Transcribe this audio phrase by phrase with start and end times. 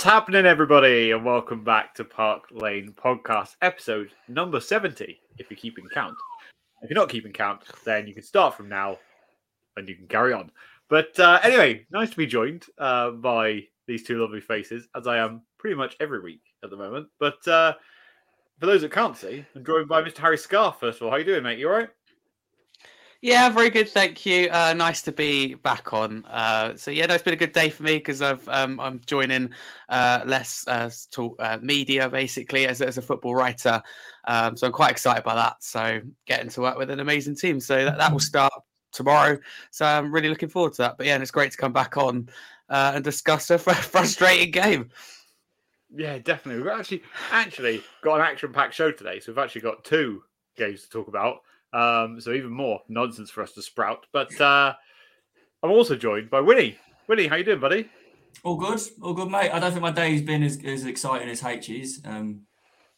[0.00, 5.58] What's happening, everybody, and welcome back to Park Lane Podcast, episode number 70, if you're
[5.58, 6.16] keeping count.
[6.80, 8.96] If you're not keeping count, then you can start from now
[9.76, 10.50] and you can carry on.
[10.88, 15.18] But uh, anyway, nice to be joined uh, by these two lovely faces, as I
[15.18, 17.08] am pretty much every week at the moment.
[17.18, 17.74] But uh,
[18.58, 20.16] for those that can't see, I'm joined by Mr.
[20.20, 20.80] Harry Scarf.
[20.80, 21.58] First of all, how are you doing, mate?
[21.58, 21.90] You all right?
[23.22, 24.48] Yeah, very good, thank you.
[24.50, 26.24] Uh, nice to be back on.
[26.24, 28.98] Uh, so yeah, no, it's been a good day for me because I've um, I'm
[29.04, 29.50] joining
[29.90, 33.82] uh, less uh, talk, uh, media basically as, as a football writer.
[34.26, 35.62] Um, so I'm quite excited by that.
[35.62, 37.60] So getting to work with an amazing team.
[37.60, 38.54] So that, that will start
[38.90, 39.38] tomorrow.
[39.70, 40.96] So I'm really looking forward to that.
[40.96, 42.26] But yeah, and it's great to come back on
[42.70, 44.88] uh, and discuss a frustrating game.
[45.94, 46.62] Yeah, definitely.
[46.62, 50.22] We've actually actually got an action-packed show today, so we've actually got two
[50.56, 51.40] games to talk about.
[51.72, 54.06] Um, so even more nonsense for us to sprout.
[54.12, 54.74] But uh,
[55.62, 56.76] I'm also joined by Wynnie.
[57.08, 57.88] Wynnie, how you doing, buddy?
[58.44, 59.50] All good, all good, mate.
[59.50, 62.00] I don't think my day's been as, as exciting as H's.
[62.04, 62.42] Um,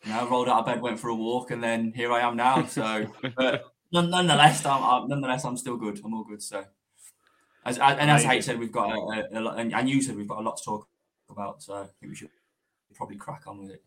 [0.04, 2.20] you know, I rolled out of bed, went for a walk, and then here I
[2.20, 2.64] am now.
[2.66, 3.06] So,
[3.36, 6.00] but nonetheless, I'm, I'm, nonetheless I'm still good.
[6.04, 6.42] I'm all good.
[6.42, 6.64] So,
[7.64, 8.98] as and as H said, we've got a,
[9.34, 10.88] a, a lot, and you said we've got a lot to talk
[11.30, 11.62] about.
[11.62, 12.30] So I think we should
[12.94, 13.82] probably crack on with it.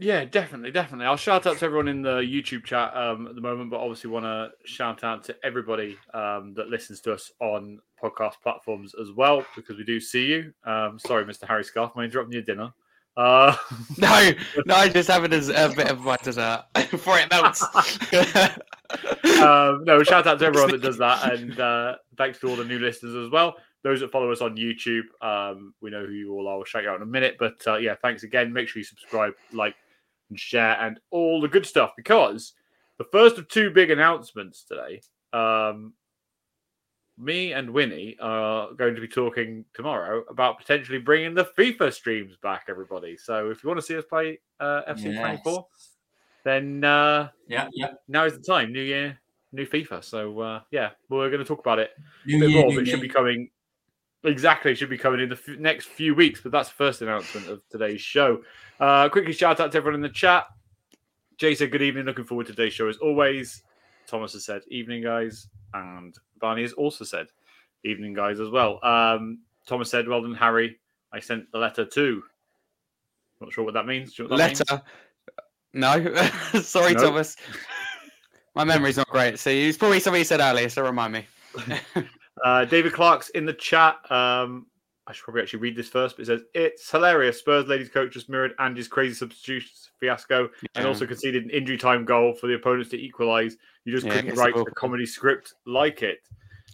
[0.00, 1.06] Yeah, definitely, definitely.
[1.06, 4.10] I'll shout out to everyone in the YouTube chat um, at the moment, but obviously
[4.10, 9.10] want to shout out to everybody um, that listens to us on podcast platforms as
[9.10, 10.52] well, because we do see you.
[10.64, 11.48] Um, sorry, Mr.
[11.48, 12.72] Harry Scarf, am I interrupting your dinner?
[13.16, 13.56] Uh...
[13.98, 14.30] no,
[14.66, 17.62] no, I'm just having a, a bit of my dessert before it melts.
[19.40, 22.64] um, no, shout out to everyone that does that, and uh, thanks to all the
[22.64, 23.56] new listeners as well.
[23.82, 26.56] Those that follow us on YouTube, um, we know who you all are.
[26.56, 28.52] We'll shout you out in a minute, but uh, yeah, thanks again.
[28.52, 29.74] Make sure you subscribe, like,
[30.30, 32.54] and share and all the good stuff because
[32.98, 35.00] the first of two big announcements today.
[35.32, 35.94] Um,
[37.18, 42.36] me and Wynnie are going to be talking tomorrow about potentially bringing the FIFA streams
[42.42, 43.16] back, everybody.
[43.16, 45.20] So if you want to see us play uh, FC yes.
[45.20, 45.66] 24,
[46.44, 48.72] then uh, yeah, yeah, now is the time.
[48.72, 49.18] New year,
[49.52, 50.04] new FIFA.
[50.04, 51.90] So uh, yeah, we're going to talk about it
[52.24, 52.80] new a bit year, more.
[52.80, 53.50] It should be coming
[54.28, 57.48] Exactly, should be coming in the f- next few weeks, but that's the first announcement
[57.48, 58.42] of today's show.
[58.78, 60.46] Uh, quickly shout out to everyone in the chat.
[61.38, 63.62] Jay said, Good evening, looking forward to today's show as always.
[64.06, 65.48] Thomas has said, Evening, guys.
[65.72, 67.28] And Barney has also said,
[67.84, 68.80] Evening, guys, as well.
[68.82, 70.78] Um, Thomas said, Well done, Harry.
[71.12, 72.22] I sent the letter to.
[73.40, 74.18] Not sure what that means.
[74.18, 74.64] What that letter?
[74.70, 74.82] Means?
[76.52, 76.60] No.
[76.60, 76.94] Sorry.
[76.94, 77.36] Thomas.
[78.54, 79.38] My memory's not great.
[79.38, 81.26] So it's probably something you said earlier, so remind me.
[82.44, 83.96] Uh, David Clark's in the chat.
[84.10, 84.66] Um,
[85.06, 87.38] I should probably actually read this first, but it says it's hilarious.
[87.38, 90.68] Spurs ladies coach just mirrored Andy's crazy substitutions fiasco yeah.
[90.74, 93.56] and also conceded an injury time goal for the opponents to equalise.
[93.84, 96.20] You just yeah, couldn't write a comedy script like it.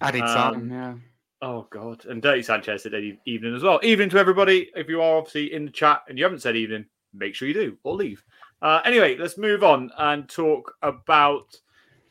[0.01, 0.95] Added um, time, yeah.
[1.43, 2.95] Oh god, and Dirty Sanchez said
[3.27, 3.79] evening as well.
[3.83, 4.71] Evening to everybody.
[4.75, 7.55] If you are obviously in the chat and you haven't said evening, make sure you
[7.55, 8.25] do or leave.
[8.63, 11.57] Uh, anyway, let's move on and talk about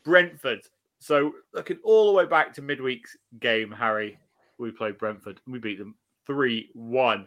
[0.04, 0.62] Brentford.
[1.04, 4.18] So looking all the way back to midweek's game, Harry,
[4.56, 7.18] we played Brentford and we beat them 3 1.
[7.20, 7.26] I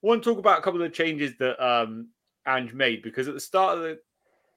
[0.00, 2.08] want to talk about a couple of the changes that um,
[2.46, 3.98] Ange made because at the start of the,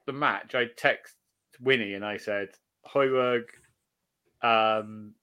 [0.05, 1.17] the match, I text
[1.61, 2.47] Wynnie and I said,
[2.87, 3.43] Højbjerg,
[4.41, 5.15] um,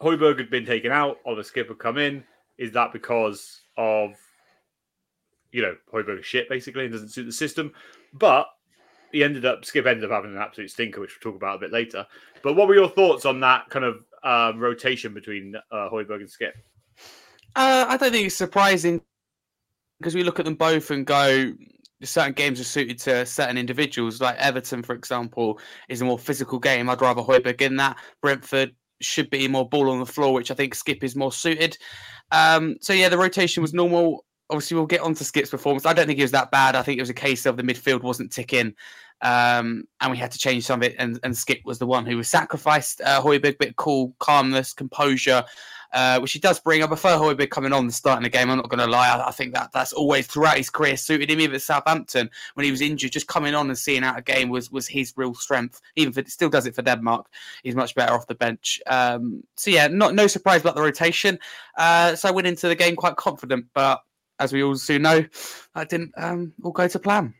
[0.00, 2.22] Højbjerg had been taken out, or the skipper come in.
[2.56, 4.12] Is that because of,
[5.50, 7.72] you know, Højbjerg's shit basically and doesn't suit the system?
[8.12, 8.46] But
[9.14, 11.60] he ended up Skipp ended up having an absolute stinker, which we'll talk about a
[11.60, 12.04] bit later.
[12.42, 16.28] But what were your thoughts on that kind of um, rotation between uh, Højbjerg and
[16.28, 16.52] Skipp?
[17.56, 19.00] Uh, I don't think it's surprising
[20.00, 21.52] because we look at them both and go,
[22.02, 24.20] certain games are suited to certain individuals.
[24.20, 26.90] Like Everton, for example, is a more physical game.
[26.90, 27.96] I'd rather Højbjerg in that.
[28.20, 31.78] Brentford should be more ball on the floor, which I think Skipp is more suited.
[32.32, 35.86] Um, so yeah, the rotation was normal obviously we'll get on to Skipp's performance.
[35.86, 36.76] I don't think it was that bad.
[36.76, 38.74] I think it was a case of the midfield wasn't ticking
[39.24, 40.96] um, and we had to change some of it.
[40.98, 43.00] And, and Skipp was the one who was sacrificed.
[43.00, 45.44] Uh, Højbjerg, bit cool, calmness, composure,
[45.94, 46.82] uh, which he does bring.
[46.82, 48.50] I prefer Højbjerg coming on and starting the game.
[48.50, 49.08] I'm not going to lie.
[49.08, 51.40] I, I, think that that's always throughout his career suited him.
[51.40, 54.50] Even at Southampton, when he was injured, just coming on and seeing out a game
[54.50, 55.80] was was his real strength.
[55.96, 57.26] Even if it still does it for Denmark,
[57.62, 58.80] he's much better off the bench.
[58.86, 61.38] Um, so yeah, not no surprise about the rotation.
[61.78, 64.02] Uh, so I went into the game quite confident, but
[64.38, 65.24] as we all soon know,
[65.74, 67.34] that didn't um, all go to plan.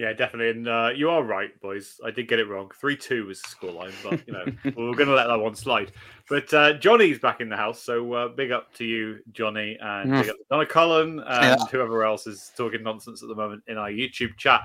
[0.00, 0.50] Yeah, definitely.
[0.50, 2.00] And uh, you are right, boys.
[2.02, 2.70] I did get it wrong.
[2.80, 5.92] 3 2 was the scoreline, but, you know, we're going to let that one slide.
[6.26, 7.82] But uh, Johnny's back in the house.
[7.82, 11.66] So uh, big up to you, Johnny, and big up to Donna Cullen and yeah.
[11.70, 14.62] whoever else is talking nonsense at the moment in our YouTube chat.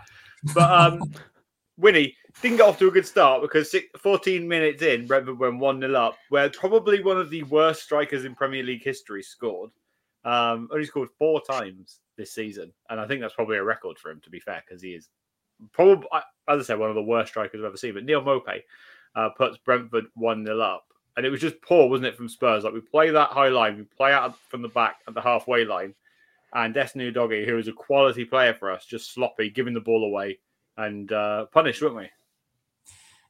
[0.53, 1.01] But um,
[1.81, 5.81] Wynnie didn't get off to a good start because 14 minutes in, Brentford went 1
[5.81, 9.71] 0 up, where probably one of the worst strikers in Premier League history scored.
[10.25, 14.11] Um, only scored four times this season, and I think that's probably a record for
[14.11, 14.19] him.
[14.23, 15.09] To be fair, because he is
[15.71, 16.07] probably,
[16.47, 17.93] as I said, one of the worst strikers I've ever seen.
[17.93, 18.61] But Neal Maupay
[19.15, 20.85] uh, puts Brentford one 0 up,
[21.15, 22.63] and it was just poor, wasn't it, from Spurs?
[22.63, 25.63] Like we play that high line, we play out from the back at the halfway
[25.63, 25.93] line,
[26.53, 30.03] and Destiny Udogie, who is a quality player for us, just sloppy, giving the ball
[30.03, 30.39] away
[30.77, 32.09] and uh, punished, weren't we?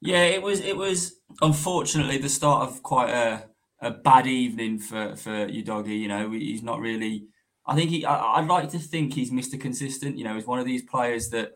[0.01, 0.61] Yeah, it was.
[0.61, 3.45] It was unfortunately the start of quite a,
[3.85, 5.99] a bad evening for for Udogie.
[5.99, 7.27] You know, he's not really.
[7.65, 8.03] I think he.
[8.05, 9.59] I, would like to think he's Mr.
[9.59, 10.17] Consistent.
[10.17, 11.53] You know, he's one of these players that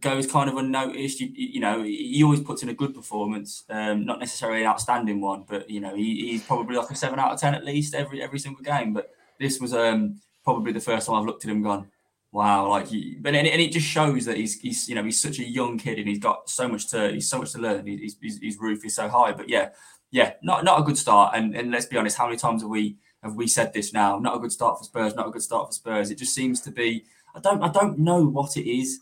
[0.00, 1.20] goes kind of unnoticed.
[1.20, 5.20] You, you know, he always puts in a good performance, um, not necessarily an outstanding
[5.20, 7.94] one, but you know, he, he's probably like a seven out of ten at least
[7.94, 8.92] every every single game.
[8.92, 9.10] But
[9.40, 11.88] this was um, probably the first time I've looked at him gone,
[12.32, 15.04] wow, like he, but and it, and it just shows that he's he's you know
[15.04, 17.58] he's such a young kid and he's got so much to he's so much to
[17.58, 17.86] learn.
[17.86, 19.70] He's, his, his roof is so high, but yeah,
[20.10, 21.34] yeah, not not a good start.
[21.34, 24.18] And and let's be honest, how many times have we have we said this now?
[24.18, 25.14] Not a good start for Spurs.
[25.14, 26.10] Not a good start for Spurs.
[26.10, 27.04] It just seems to be.
[27.34, 29.00] I don't I don't know what it is.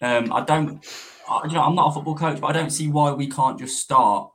[0.00, 0.84] Um, I don't.
[1.28, 3.58] I, you know, I'm not a football coach, but I don't see why we can't
[3.58, 4.30] just start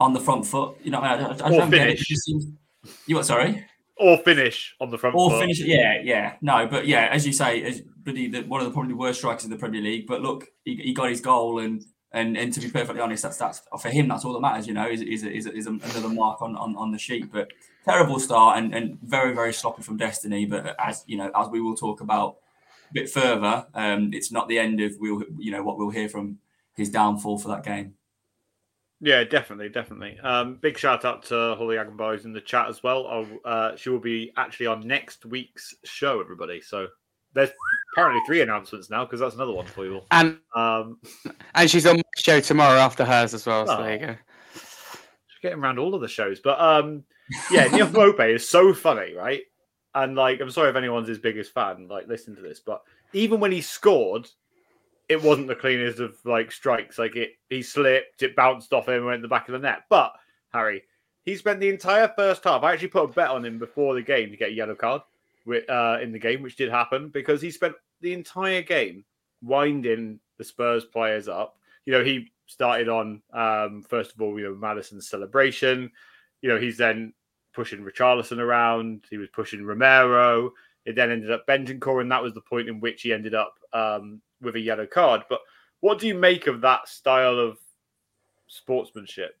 [0.00, 0.76] on the front foot.
[0.82, 2.00] You know, I, I, I don't get it.
[2.00, 2.46] it just seems,
[3.06, 3.26] you what?
[3.26, 3.64] Sorry
[3.96, 5.16] or finish on the front.
[5.16, 5.40] Or foot.
[5.40, 8.94] finish, yeah, yeah, no, but yeah, as you say, as the, one of the probably
[8.94, 10.06] worst strikers in the Premier League.
[10.06, 11.82] But look, he, he, got his goal, and
[12.14, 14.08] and and to be perfectly honest, that's that's for him.
[14.08, 14.88] That's all that matters, you know.
[14.88, 17.52] Is is is, is another mark on, on on the sheet, but
[17.84, 20.46] terrible start and and very very sloppy from Destiny.
[20.46, 22.36] But as you know, as we will talk about
[22.90, 26.08] a bit further, um, it's not the end of we'll you know what we'll hear
[26.08, 26.38] from
[26.74, 27.94] his downfall for that game.
[29.00, 30.18] Yeah, definitely, definitely.
[30.20, 33.26] Um, big shout out to Holly Boys in the chat as well.
[33.44, 36.60] Uh, she will be actually on next week's show, everybody.
[36.60, 36.86] So
[37.34, 37.50] there's
[37.94, 39.96] apparently three announcements now because that's another one for you.
[39.96, 40.06] all.
[40.10, 40.98] And um,
[41.54, 43.66] and she's on my show tomorrow after hers as well.
[43.66, 44.16] So oh, there you go.
[44.54, 47.04] She's getting around all of the shows, but um,
[47.50, 49.42] yeah, Maupay is so funny, right?
[49.94, 51.86] And like, I'm sorry if anyone's his biggest fan.
[51.88, 52.82] Like, listen to this, but
[53.12, 54.28] even when he scored,
[55.08, 56.98] it wasn't the cleanest of like strikes.
[56.98, 59.82] Like it, he slipped, it bounced off him, went in the back of the net.
[59.88, 60.12] But
[60.52, 60.82] Harry,
[61.24, 62.62] he spent the entire first half.
[62.62, 65.02] I actually put a bet on him before the game to get a yellow card
[65.46, 69.04] uh, in the game, which did happen because he spent the entire game
[69.42, 71.56] winding the Spurs players up.
[71.84, 75.90] You know, he started on um, first of all, you know, Maddison's celebration.
[76.40, 77.12] You know, he's then
[77.54, 79.04] pushing Richarlison around.
[79.10, 80.52] He was pushing Romero.
[80.84, 83.54] It then ended up Bentancur, and that was the point in which he ended up
[83.72, 85.22] um, with a yellow card.
[85.30, 85.40] But
[85.80, 87.58] what do you make of that style of
[88.48, 89.38] sportsmanship?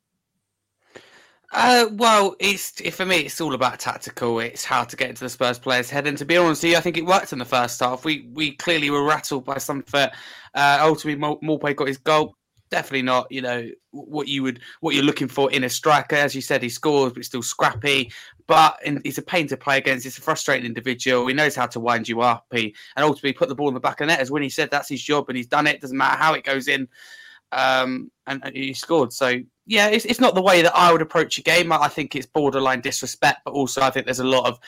[1.52, 4.40] Uh, well, it's for me, it's all about tactical.
[4.40, 6.80] It's how to get into the Spurs player's head, and to be honest you, I
[6.80, 8.04] think it worked in the first half.
[8.04, 10.08] We we clearly were rattled by something.
[10.54, 12.36] Uh, ultimately, Maupay got his goal.
[12.70, 16.16] Definitely not you know what you would what you're looking for in a striker.
[16.16, 18.10] As you said he scores but still scrappy.
[18.46, 20.04] But he's a pain to play against.
[20.04, 21.26] He's a frustrating individual.
[21.26, 22.46] He knows how to wind you up.
[22.52, 24.50] He and ultimately put the ball in the back of the net as when he
[24.50, 25.80] said that's his job and he's done it.
[25.80, 26.88] Doesn't matter how it goes in
[27.54, 31.02] um, and, and, he scored so yeah it's, it's not the way that i would
[31.02, 34.24] approach a game I, I think it's borderline disrespect but also i think there's a
[34.24, 34.58] lot of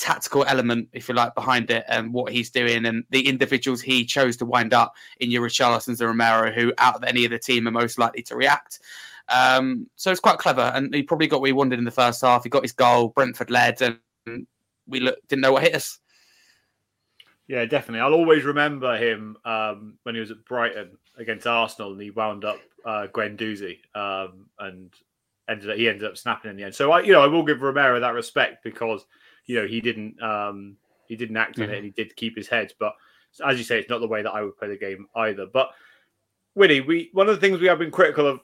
[0.00, 4.04] tactical element, if you like, behind it and what he's doing and the individuals he
[4.04, 7.38] chose to wind up in your Richarlison's and Romero, who out of any of the
[7.38, 8.80] team are most likely to react.
[9.28, 12.22] Um, so it's quite clever, and he probably got what he wanted in the first
[12.22, 12.42] half.
[12.42, 14.46] He got his goal, Brentford led, and
[14.88, 16.00] we look, didn't know what hit us.
[17.50, 17.98] Yeah, definitely.
[17.98, 22.44] I'll always remember him um, when he was at Brighton against Arsenal, and he wound
[22.44, 24.94] up uh, Guendouzi, um, and
[25.48, 26.76] ended up, he ended up snapping in the end.
[26.76, 29.04] So I, you know, I will give Romero that respect because
[29.46, 30.76] you know he didn't um,
[31.08, 32.72] he didn't act on it and he did keep his head.
[32.78, 32.94] But
[33.44, 35.46] as you say, it's not the way that I would play the game either.
[35.52, 35.70] But
[36.56, 38.38] Wynnie, we one of the things we have been critical of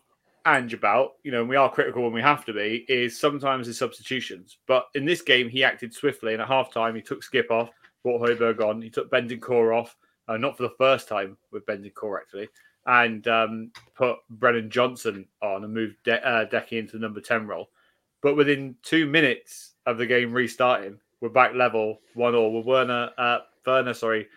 [0.48, 3.68] Ange about, you know, and we are critical when we have to be, is sometimes
[3.68, 4.58] his substitutions.
[4.66, 7.70] But in this game, he acted swiftly, and at half time, he took Skipp off,
[8.06, 9.96] brought Højbjerg on, he took Bentancur off,
[10.28, 12.48] uh, not for the first time with Bentancur actually,
[12.86, 17.46] and um, put Brennan Johnson on and moved De- uh, Decky into the number 10
[17.46, 17.70] role.
[18.22, 20.98] But within two minutes, of the game restarting.
[21.20, 22.52] We're back level one all.
[22.52, 24.28] With Werner, uh, Werner, sorry,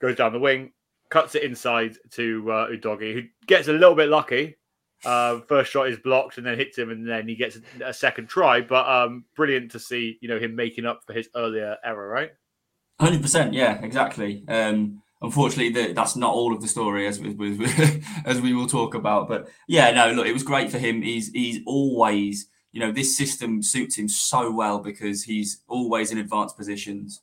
[0.00, 0.72] goes down the wing,
[1.10, 4.56] cuts it inside to uh, Udogie, who gets a little bit lucky.
[5.04, 7.94] Uh, first shot is blocked and then hits him, and then he gets a, a
[7.94, 8.60] second try.
[8.60, 12.30] But um, brilliant to see, you know, him making up for his earlier error, right?
[13.00, 14.44] Hundred percent, yeah, exactly.
[14.48, 17.30] Um, unfortunately, the, that's not all of the story, as we,
[18.24, 19.28] as we will talk about.
[19.28, 21.02] But yeah, no, look, it was great for him.
[21.02, 26.18] He's he's always you know, this system suits him so well because he's always in
[26.18, 27.20] advanced positions.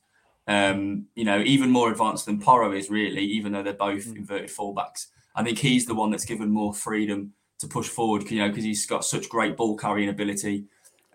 [0.48, 4.16] Um, you know, even more advanced than Porro is really, even though they're both mm.
[4.16, 5.06] inverted fullbacks.
[5.34, 8.64] I think he's the one that's given more freedom to push forward, you know, because
[8.64, 10.66] he's got such great ball carrying ability.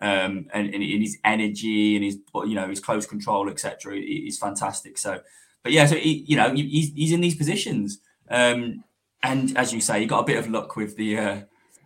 [0.02, 3.98] Um, and, and his energy and his you know his close control, etc.
[3.98, 4.98] is fantastic.
[4.98, 5.22] So,
[5.62, 8.84] but yeah, so he, you know he's he's in these positions, um,
[9.22, 11.42] and as you say, he got a bit of luck with the uh,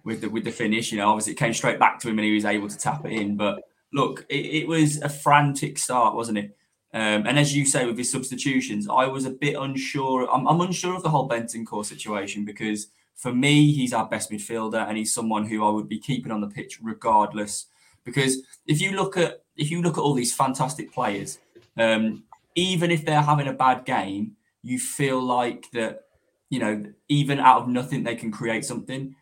[0.05, 0.91] with the with the finish.
[0.91, 3.05] You know, obviously it came straight back to him and he was able to tap
[3.05, 3.35] it in.
[3.35, 6.57] But look, it, it was a frantic start, wasn't it?
[6.93, 10.33] Um, and as you say with his substitutions, I was a bit unsure.
[10.33, 14.87] I'm, I'm unsure of the whole Bentancur situation because for me, he's our best midfielder
[14.87, 17.65] and he's someone who I would be keeping on the pitch regardless.
[18.05, 21.39] Because if you look at if you look at all these fantastic players,
[21.77, 22.23] um,
[22.55, 26.01] even if they're having a bad game, you feel like that
[26.49, 29.15] you know even out of nothing they can create something.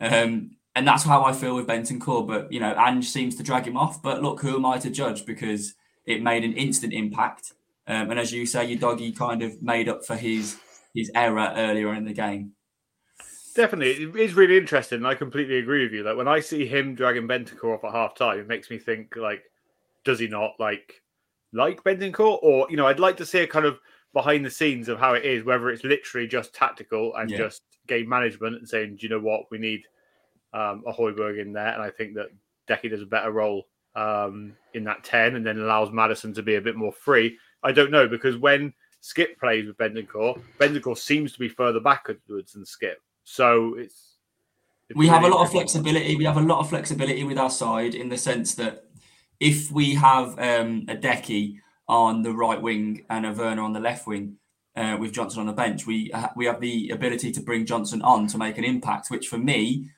[0.00, 2.26] Um, and that's how I feel with Bentancur.
[2.26, 4.02] But you know, Ange seems to drag him off.
[4.02, 5.24] But look, who am I to judge?
[5.24, 5.74] Because
[6.06, 7.52] it made an instant impact.
[7.86, 10.56] Um, and as you say, Udogie kind of made up for his
[10.94, 12.52] his error earlier in the game.
[13.54, 15.04] Definitely, it is really interesting.
[15.04, 16.02] I completely agree with you.
[16.02, 19.14] Like when I see him dragging Bentancur off at half time, it makes me think
[19.16, 19.44] like,
[20.04, 21.02] does he not like
[21.52, 22.38] like Bentancur?
[22.42, 23.78] Or you know, I'd like to see a kind of
[24.12, 27.38] behind the scenes of how it is, whether it's literally just tactical and yeah.
[27.38, 29.82] just game management and saying, do you know what, we need
[30.52, 32.28] um, a Højbjerg in there, and I think that
[32.68, 36.54] Decky does a better role um, in that 10 and then allows Maddison to be
[36.54, 37.36] a bit more free.
[37.62, 42.20] I don't know because when Skipp plays with Bentancur, Bentancur seems to be further backwards
[42.26, 42.96] than Skipp.
[43.24, 44.16] So it's.
[44.94, 46.16] we have a lot of flexibility.
[46.16, 48.84] We have a lot of flexibility with our side in the sense that
[49.40, 53.80] if we have um, a Decky on the right wing and a Werner on the
[53.80, 54.36] left wing,
[54.76, 58.26] uh, with Johnson on the bench, we we have the ability to bring Johnson on
[58.28, 59.10] to make an impact.
[59.10, 59.90] Which for me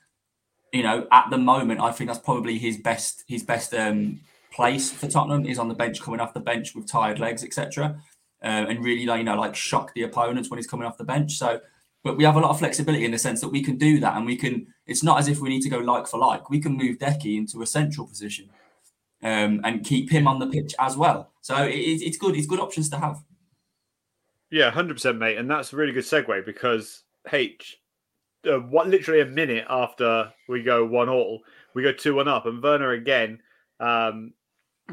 [0.71, 4.91] you know, at the moment, I think that's probably his best his best um, place
[4.91, 8.01] for Tottenham is on the bench, coming off the bench with tired legs, etc.
[8.43, 11.03] Uh, and really, like you know, like shock the opponents when he's coming off the
[11.03, 11.33] bench.
[11.33, 11.61] So,
[12.07, 14.15] but we have a lot of flexibility in the sense that we can do that,
[14.15, 14.67] and we can.
[14.85, 16.49] It's not as if we need to go like for like.
[16.49, 18.49] We can move Decky into a central position
[19.21, 21.31] um, and keep him on the pitch as well.
[21.41, 22.35] So it, it's good.
[22.35, 23.17] It's good options to have.
[24.49, 27.77] Yeah, hundred percent, mate, and that's a really good segue because H
[28.49, 31.41] uh, what literally a minute after we go one all,
[31.73, 33.39] we go two one up, and Werner again
[33.81, 34.31] um,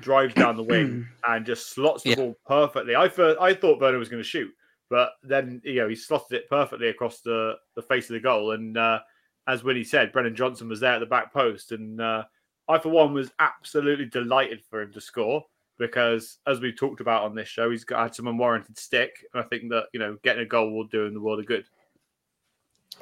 [0.00, 2.16] drives down the wing and just slots the yeah.
[2.16, 2.96] ball perfectly.
[2.96, 4.52] I first, I thought Werner was going to shoot,
[4.90, 8.52] but then you know he slotted it perfectly across the the face of the goal.
[8.52, 9.00] And uh,
[9.46, 12.24] as Wynnie said, Brennan Johnson was there at the back post, and uh,
[12.68, 15.44] I for one was absolutely delighted for him to score
[15.78, 19.42] because as we've talked about on this show, he's got had some unwarranted stick, and
[19.42, 21.64] I think that you know getting a goal will do him the world of good.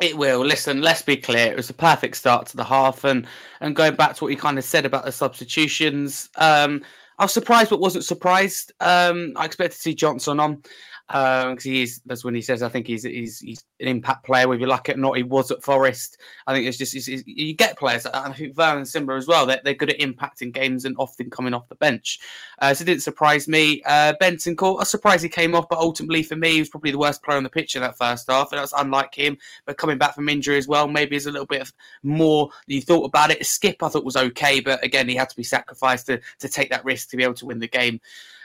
[0.00, 0.40] It will.
[0.40, 1.52] Listen, let's be clear.
[1.52, 3.26] It was a perfect start to the half, and
[3.60, 6.82] and going back to what you kind of said about the substitutions, um,
[7.18, 8.72] I was surprised, but wasn't surprised.
[8.80, 10.62] Um, I expected to see Johnson on
[11.12, 14.48] because um, he's that's when he says I think he's he's he's an impact player.
[14.48, 16.18] Whether you like it or not, he was at Forest.
[16.46, 18.06] I think it's just it's, it's, you get players.
[18.06, 19.44] I think Van and Simba as well.
[19.44, 22.18] They're, they're good at impacting games and often coming off the bench.
[22.60, 23.82] Uh, so it didn't surprise me.
[23.84, 26.92] Uh, Bentancur, I was surprised he came off, but ultimately for me, he was probably
[26.92, 29.36] the worst player on the pitch in that first half, and that's unlike him.
[29.66, 31.70] But coming back from injury as well, maybe is a little bit
[32.02, 33.42] more you thought about it.
[33.42, 36.70] Skipp, I thought was okay, but again he had to be sacrificed to to take
[36.70, 38.00] that risk to be able to win the game.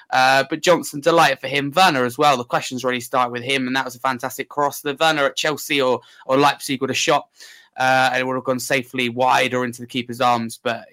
[0.09, 1.71] Uh, but Johnson, delighted for him.
[1.75, 2.37] Werner as well.
[2.37, 4.81] The questions really start with him, and that was a fantastic cross.
[4.81, 7.29] The Werner at Chelsea or, or Leipzig would have shot
[7.77, 10.87] uh, and it would have gone safely wide or into the keeper's arms, but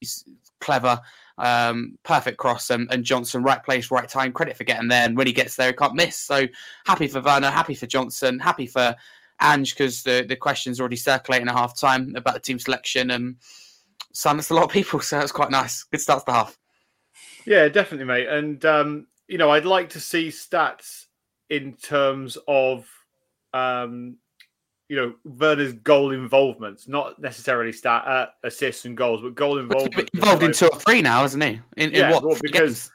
[0.00, 0.24] he's
[0.60, 1.00] clever.
[1.36, 4.32] Um, perfect cross and, and, Johnson, right place, right time.
[4.32, 5.04] Credit for getting there.
[5.04, 6.16] And when he gets there, he can't miss.
[6.16, 6.46] So
[6.86, 8.94] happy for Werner, happy for Johnson, happy for
[9.42, 13.34] Ange because the, the questions already circulating at half time about the team selection and
[14.12, 15.00] silenced a lot of people.
[15.02, 15.82] So it's quite nice.
[15.82, 16.56] Good start to the half.
[17.46, 18.28] Yeah, definitely, mate.
[18.28, 21.06] And um, you know, I'd like to see stats
[21.50, 22.88] in terms of
[23.52, 24.16] um,
[24.88, 30.10] you know Werner's goal involvements, not necessarily stat uh, assists and goals, but goal involvement.
[30.14, 31.60] Involved in two or three now, isn't he?
[31.76, 32.24] In, yeah, what?
[32.24, 32.90] Well, because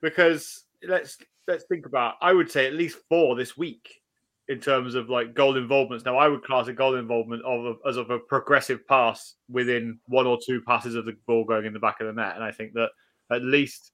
[0.00, 1.18] because let's
[1.48, 2.14] let's think about.
[2.20, 4.00] I would say at least four this week
[4.48, 6.04] in terms of like goal involvements.
[6.04, 10.26] Now, I would class a goal involvement of as of a progressive pass within one
[10.26, 12.50] or two passes of the ball going in the back of the net, and I
[12.50, 12.90] think that
[13.30, 13.92] at least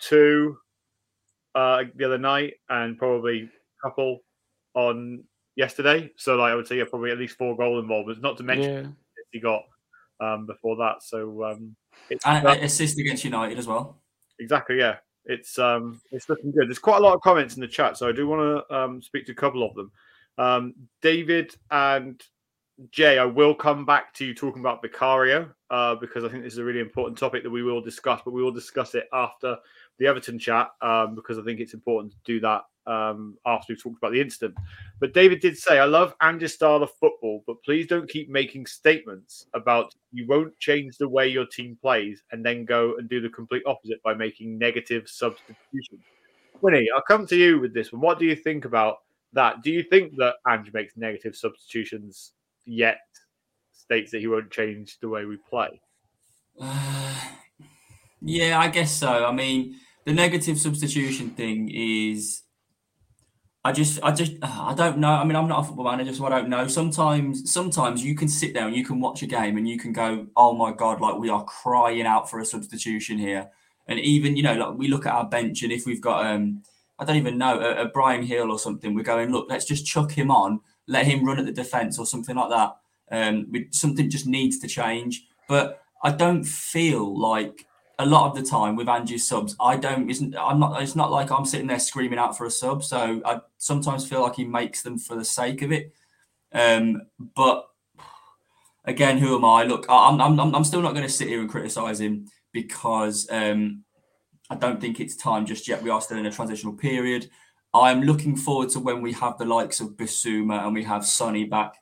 [0.00, 0.56] two
[1.54, 4.20] uh, the other night and probably a couple
[4.74, 5.24] on
[5.56, 6.10] yesterday.
[6.16, 8.22] So like I would say, yeah, probably at least four goal involvements.
[8.22, 8.90] Not to mention yeah.
[9.32, 9.62] he got
[10.20, 11.02] um, before that.
[11.02, 11.76] So um,
[12.10, 14.00] it's and uh, assist against United as well.
[14.40, 14.78] Exactly.
[14.78, 16.68] Yeah, it's um, it's looking good.
[16.68, 19.02] There's quite a lot of comments in the chat, so I do want to um,
[19.02, 19.90] speak to a couple of them.
[20.38, 22.22] Um, David and
[22.92, 26.52] Jay, I will come back to you talking about Vicario uh, because I think this
[26.52, 29.56] is a really important topic that we will discuss, but we will discuss it after
[29.98, 33.82] the Everton chat um, because I think it's important to do that um, after we've
[33.82, 34.54] talked about the incident.
[35.00, 38.66] But David did say, I love Ange's style of football, but please don't keep making
[38.66, 43.20] statements about you won't change the way your team plays and then go and do
[43.20, 46.04] the complete opposite by making negative substitutions.
[46.62, 48.00] Wynnie, I'll come to you with this one.
[48.00, 48.98] What do you think about
[49.32, 49.62] that?
[49.62, 52.34] Do you think that Ange makes negative substitutions
[52.68, 53.00] yet
[53.72, 55.80] states that he won't change the way we play?
[56.60, 57.20] Uh,
[58.20, 59.26] yeah, I guess so.
[59.26, 62.42] I mean, the negative substitution thing is
[63.64, 65.10] I just, I just, I don't know.
[65.10, 66.68] I mean, I'm not a football manager, so I don't know.
[66.68, 69.92] Sometimes, sometimes you can sit there and you can watch a game and you can
[69.92, 73.50] go, "Oh my god!" Like we are crying out for a substitution here.
[73.86, 76.62] And even, you know, like we look at our bench, and if we've got, um,
[76.98, 79.86] I don't even know, a, a Bryan Gil or something, we're going, look, let's just
[79.86, 82.76] chuck him on, let him run at the defence or something like that.
[83.10, 85.26] Um, something just needs to change.
[85.48, 87.66] But I don't feel like
[87.98, 91.10] a lot of the time with Ange's subs, I don't isn't I'm not it's not
[91.10, 92.84] like I'm sitting there screaming out for a sub.
[92.84, 95.92] So I sometimes feel like he makes them for the sake of it.
[96.52, 97.02] Um,
[97.34, 97.68] but
[98.84, 99.64] again, who am I?
[99.64, 103.84] Look, I'm I'm I'm still not going to sit here and criticize him because um,
[104.48, 105.82] I don't think it's time just yet.
[105.82, 107.28] We are still in a transitional period.
[107.74, 111.44] I'm looking forward to when we have the likes of Bissouma and we have Sonny
[111.44, 111.74] back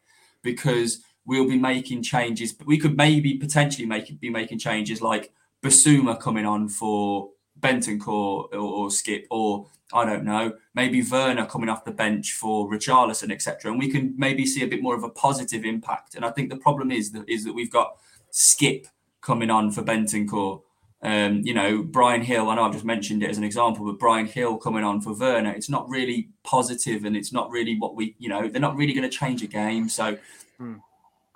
[0.42, 2.52] because we'll be making changes.
[2.52, 8.08] But we could maybe potentially make be making changes like Bissouma coming on for Bentancur
[8.08, 13.32] or, or Skipp, or I don't know, maybe Werner coming off the bench for Richarlison,
[13.32, 13.70] etc.
[13.70, 16.14] And we can maybe see a bit more of a positive impact.
[16.14, 17.96] And I think the problem is that is that we've got
[18.32, 18.86] Skipp
[19.20, 20.62] coming on for Bentancur.
[21.06, 23.96] Um, you know, Bryan Gil, I know I've just mentioned it as an example, but
[23.96, 27.94] Bryan Gil coming on for Werner, it's not really positive and it's not really what
[27.94, 29.88] we, you know, they're not really going to change a game.
[29.88, 30.18] So
[30.58, 30.74] hmm.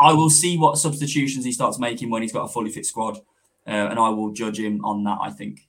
[0.00, 3.18] I will see what substitutions he starts making when he's got a fully fit squad
[3.64, 5.18] uh, and I will judge him on that.
[5.22, 5.68] I think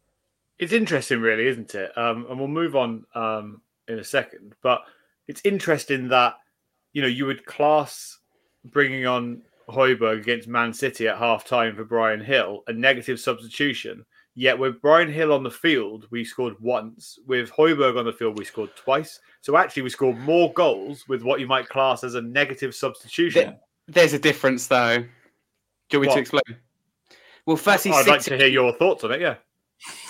[0.57, 1.95] it's interesting, really, isn't it?
[1.95, 4.55] Um, and we'll move on um, in a second.
[4.63, 4.81] But
[5.27, 6.37] it's interesting that
[6.93, 8.17] you know you would class
[8.65, 14.05] bringing on Højbjerg against Man City at half time for Bryan Gil, a negative substitution.
[14.35, 17.19] Yet with Bryan Gil on the field, we scored once.
[17.27, 19.19] With Højbjerg on the field, we scored twice.
[19.41, 23.57] So actually, we scored more goals with what you might class as a negative substitution.
[23.87, 24.99] There's a difference, though.
[24.99, 25.07] Do
[25.91, 26.13] you want me what?
[26.13, 26.57] to explain?
[27.45, 29.21] Well, firstly, I'd like to hear your thoughts on it.
[29.21, 29.35] Yeah.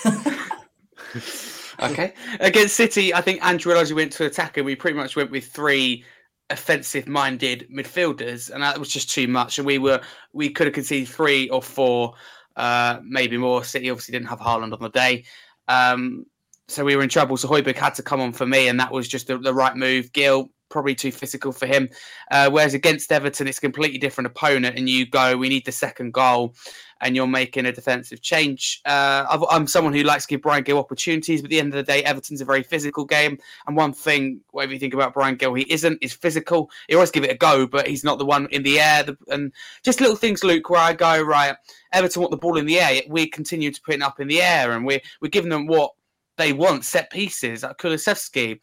[1.82, 2.13] okay.
[2.39, 5.47] Against City, I think Andrew we went to attack, and we pretty much went with
[5.47, 6.04] three
[6.52, 9.58] offensive-minded midfielders, and that was just too much.
[9.58, 10.02] And we were
[10.34, 12.14] we could have conceded three or four,
[12.56, 13.64] uh, maybe more.
[13.64, 15.24] City obviously didn't have Haaland on the day.
[15.68, 16.26] Um,
[16.68, 17.38] so we were in trouble.
[17.38, 19.76] So Højbjerg had to come on for me, and that was just the, the right
[19.76, 20.12] move.
[20.14, 21.90] Gil probably too physical for him.
[22.32, 25.72] Uh, whereas against Everton, it's a completely different opponent, and you go, we need the
[25.72, 26.56] second goal,
[27.02, 28.82] and you're making a defensive change.
[28.86, 31.78] Uh, I'm someone who likes to give Bryan Gil opportunities, but at the end of
[31.86, 33.38] the day, Everton's a very physical game.
[33.68, 36.70] And one thing, whatever you think about Bryan Gil, he isn't, is physical.
[36.88, 39.04] He always give it a go, but he's not the one in the air.
[39.04, 39.52] The, and
[39.84, 41.56] just little things, Luke, where I go, right,
[41.92, 44.42] Everton want the ball in the air, we continue to put it up in the
[44.42, 45.92] air, and we're, we're giving them what
[46.38, 48.60] they want, set pieces, like Kulusevski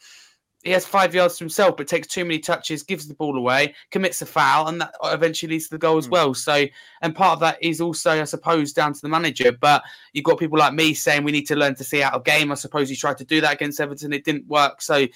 [0.69, 3.75] he has five yards to himself, but takes too many touches, gives the ball away,
[3.91, 6.13] commits a foul, and that eventually leads to the goal as hmm.
[6.13, 6.35] well.
[6.35, 6.67] So,
[7.03, 9.51] and part of that is also, I suppose, down to the manager.
[9.51, 12.25] But you've got people like me saying we need to learn to see out of
[12.25, 12.53] game.
[12.53, 14.83] I suppose he tried to do that against Everton, it didn't work.
[14.83, 15.07] So,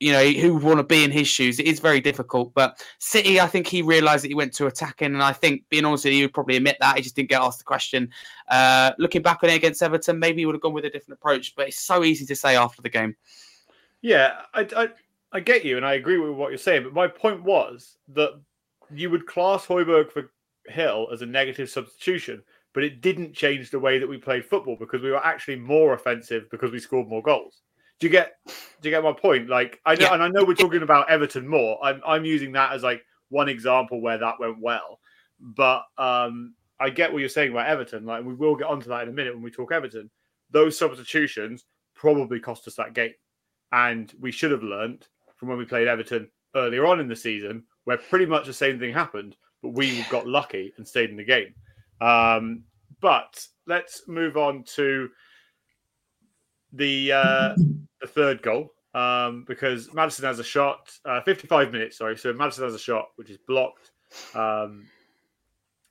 [0.00, 1.60] you know, who would want to be in his shoes?
[1.60, 2.52] It is very difficult.
[2.54, 5.84] But City, I think he realised that he went to attacking, and I think, being
[5.84, 8.10] honest with you, would probably admit that he just didn't get asked the question.
[8.50, 11.18] Uh, looking back on it against Everton, maybe he would have gone with a different
[11.18, 11.54] approach.
[11.54, 13.16] But it's so easy to say after the game.
[14.04, 14.88] Yeah, I, I,
[15.32, 16.82] I get you, and I agree with what you're saying.
[16.82, 18.38] But my point was that
[18.90, 20.30] you would class Højbjerg for
[20.70, 22.42] Gil as a negative substitution,
[22.74, 25.94] but it didn't change the way that we played football because we were actually more
[25.94, 27.62] offensive because we scored more goals.
[27.98, 28.34] Do you get?
[28.46, 29.48] Do you get my point?
[29.48, 30.12] Like I know, yeah.
[30.12, 31.82] and I know we're talking about Everton more.
[31.82, 35.00] I'm I'm using that as like one example where that went well,
[35.40, 38.04] but um, I get what you're saying about Everton.
[38.04, 40.10] Like we will get onto that in a minute when we talk Everton.
[40.50, 41.64] Those substitutions
[41.94, 43.14] probably cost us that game
[43.74, 47.64] and we should have learnt from when we played Everton earlier on in the season,
[47.84, 51.24] where pretty much the same thing happened, but we got lucky and stayed in the
[51.24, 51.52] game.
[52.00, 52.62] Um,
[53.00, 55.10] but let's move on to
[56.72, 57.54] the uh,
[58.00, 62.16] the third goal um, because Maddison has a shot, uh, 55 minutes, sorry.
[62.16, 63.90] So Maddison has a shot which is blocked,
[64.36, 64.86] um,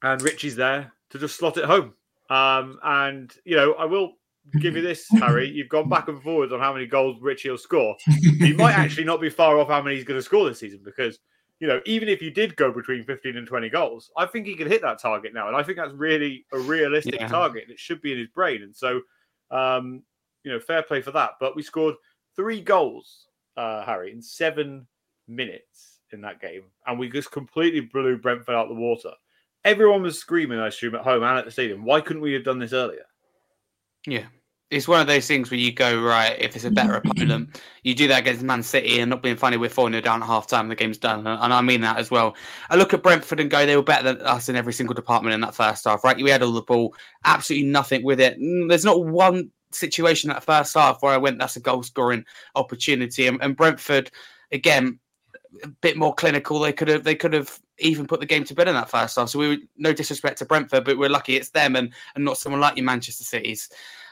[0.02, 1.94] and Richie's there to just slot it home.
[2.30, 4.14] Um, and you know, I will
[4.60, 5.50] give you this, Harry.
[5.50, 7.96] You've gone back and forwards on how many goals Richie will score.
[8.08, 10.82] You might actually not be far off how many he's going to score this season
[10.84, 11.20] because,
[11.60, 14.56] you know, even if you did go between 15 and 20 goals, I think he
[14.56, 15.48] can hit that target now.
[15.48, 17.28] And I think that's really a realistic yeah.
[17.28, 17.66] target.
[17.70, 18.64] It should be in his brain.
[18.64, 19.02] And so,
[19.52, 20.04] um,
[20.44, 21.32] you know, fair play for that.
[21.40, 21.96] But we scored
[22.36, 23.28] three goals
[23.58, 24.88] uh, Harry, in seven
[25.28, 29.12] minutes in that game, and we just completely blew Brentford out the water.
[29.66, 31.86] Everyone was screaming, I assume, at home and at the stadium.
[31.86, 33.06] Why couldn't we have done this earlier?
[34.06, 34.26] Yeah.
[34.70, 37.94] It's one of those things where you go, right, if it's a better opponent, you
[37.94, 40.48] do that against Man City and not being funny, we're 4 0 down at half
[40.48, 41.28] time, the game's done.
[41.28, 42.36] And I mean that as well.
[42.72, 45.36] I look at Brentford and go, they were better than us in every single department
[45.36, 46.18] in that first half, right?
[46.18, 48.40] We had all the ball, absolutely nothing with it.
[48.40, 52.26] Mm, there's not one situation that first half where I went, that's a goal scoring
[52.56, 53.28] opportunity.
[53.28, 54.10] And, and Brentford,
[54.52, 55.00] again,
[55.64, 56.60] a bit more clinical.
[56.60, 59.18] They could have they could have even put the game to bed in that first
[59.18, 59.30] half.
[59.30, 62.38] So we were no disrespect to Brentford, but we're lucky it's them and and not
[62.38, 63.70] someone like your Manchester Cities.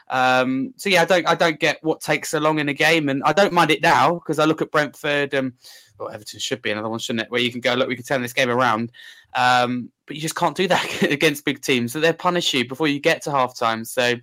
[0.08, 3.08] Um, so yeah, I don't I don't get what takes so long in a game,
[3.08, 5.52] and I don't mind it now because I look at Brentford and
[5.98, 7.30] well, Everton should be another one, shouldn't it?
[7.30, 8.92] Where you can go, look, we can turn this game around,
[9.34, 11.92] um, but you just can't do that against big teams.
[11.92, 13.84] So they punish you before you get to half time.
[13.84, 14.14] So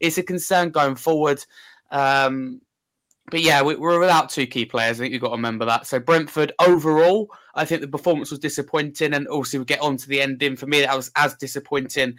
[0.00, 1.44] it's a concern going forward.
[1.90, 2.60] Um,
[3.30, 5.00] but yeah, we, are without two key players.
[5.00, 5.86] I think you've got to remember that.
[5.86, 10.08] So Brentford overall, I think the performance was disappointing, and also we get on to
[10.08, 10.56] the ending.
[10.56, 12.16] For me, that was as disappointing.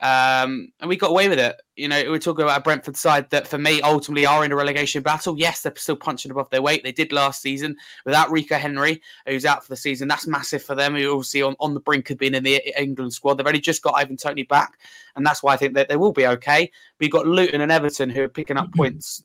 [0.00, 1.62] Um, and we got away with it.
[1.76, 4.56] You know, we're talking about a Brentford side that, for me, ultimately are in a
[4.56, 5.38] relegation battle.
[5.38, 6.82] Yes, they're still punching above their weight.
[6.82, 10.08] They did last season without Rico Henry, who's out for the season.
[10.08, 10.96] That's massive for them.
[10.96, 13.34] Who obviously on, on the brink of being in the England squad.
[13.34, 14.80] They've only just got Ivan Toney back,
[15.14, 16.70] and that's why I think that they will be okay.
[16.98, 19.22] You've got Luton and Everton who are picking up points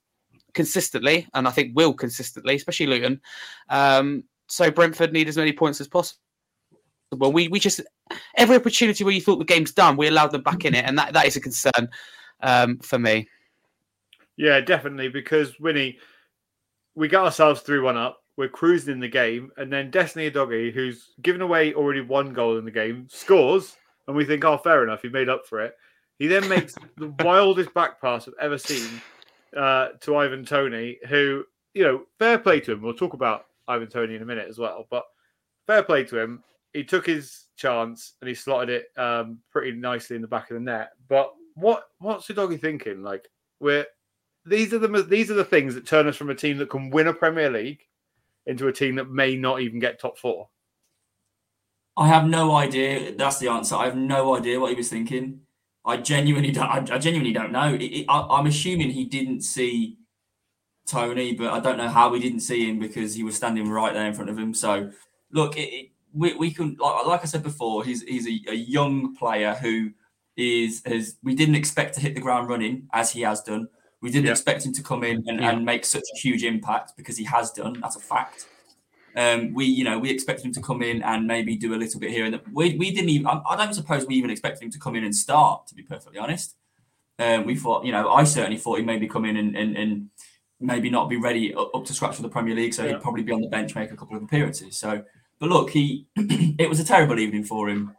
[0.57, 3.21] consistently, and I think will consistently, especially Luton.
[3.69, 6.19] Um, so Brentford need as many points as possible.
[7.11, 7.79] Well, we, we just
[8.35, 10.97] every opportunity where you thought the game's done, we allowed them back in it, and
[10.97, 11.89] that, that is a concern
[12.41, 13.29] um, for me.
[14.35, 15.97] Yeah, definitely, because Wynnie,
[16.95, 18.23] we got ourselves through one up.
[18.35, 22.57] We're cruising in the game, and then Destiny Udogie, who's given away already one goal
[22.57, 25.75] in the game, scores, and we think, oh, fair enough, he made up for it.
[26.17, 29.01] He then makes the wildest back pass I've ever seen
[29.55, 32.81] uh, to Ivan Toney, who, you know, fair play to him.
[32.81, 35.05] We'll talk about Ivan Toney in a minute as well, but
[35.67, 36.43] fair play to him.
[36.73, 40.55] He took his chance and he slotted it um, pretty nicely in the back of
[40.55, 40.91] the net.
[41.07, 43.01] But what what's the doggy thinking?
[43.01, 43.27] Like
[43.59, 43.85] we're
[44.45, 46.89] these are the these are the things that turn us from a team that can
[46.89, 47.81] win a Premier League
[48.45, 50.49] into a team that may not even get top four.
[51.97, 53.15] I have no idea.
[53.15, 53.75] That's the answer.
[53.75, 55.41] I have no idea what he was thinking.
[55.87, 56.67] I genuinely don't.
[56.67, 57.73] I, I genuinely don't know.
[57.73, 59.97] It, it, I, am assuming he didn't see
[60.85, 63.93] Toney, but I don't know how he didn't see him because he was standing right
[63.93, 64.53] there in front of him.
[64.53, 64.91] So,
[65.31, 69.15] look, it, we, we can like, like I said before, he's he's a, a, young
[69.15, 69.91] player who
[70.35, 73.69] is has we didn't expect to hit the ground running as he has done.
[74.01, 74.31] We didn't yeah.
[74.31, 75.51] expect him to come in and, yeah.
[75.51, 77.79] and make such a huge impact because he has done.
[77.81, 78.47] That's a fact.
[79.17, 81.99] Um, we, you know, we expected him to come in and maybe do a little
[81.99, 82.39] bit here and.
[82.53, 83.27] We, we didn't even.
[83.27, 85.67] I, I don't suppose we even expected him to come in and start.
[85.67, 86.55] To be perfectly honest,
[87.19, 90.09] um, we thought, you know, I certainly thought he'd maybe come in and, and, and
[90.59, 92.93] maybe not be ready up to scratch for the Premier League, so yeah.
[92.93, 94.77] he'd probably be on the bench, make a couple of appearances.
[94.77, 95.03] So,
[95.39, 97.95] but look, he, it was a terrible evening for him.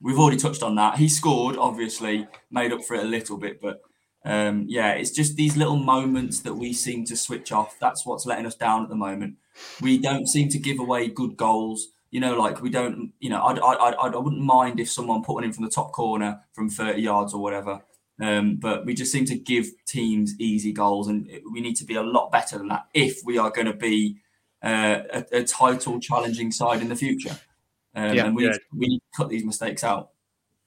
[0.00, 0.96] We've already touched on that.
[0.96, 3.82] He scored, obviously, made up for it a little bit, but
[4.24, 7.76] um, yeah, it's just these little moments that we seem to switch off.
[7.80, 9.36] That's what's letting us down at the moment.
[9.80, 11.88] We don't seem to give away good goals.
[12.10, 13.12] You know, like we don't.
[13.20, 15.70] You know, I I I, I wouldn't mind if someone put one in from the
[15.70, 17.82] top corner from thirty yards or whatever.
[18.20, 21.94] Um, but we just seem to give teams easy goals, and we need to be
[21.94, 24.18] a lot better than that if we are going to be
[24.62, 27.38] uh, a, a, title challenging side in the future.
[27.94, 28.50] Um, yeah, and we, yeah.
[28.50, 30.10] need, we need to cut these mistakes out.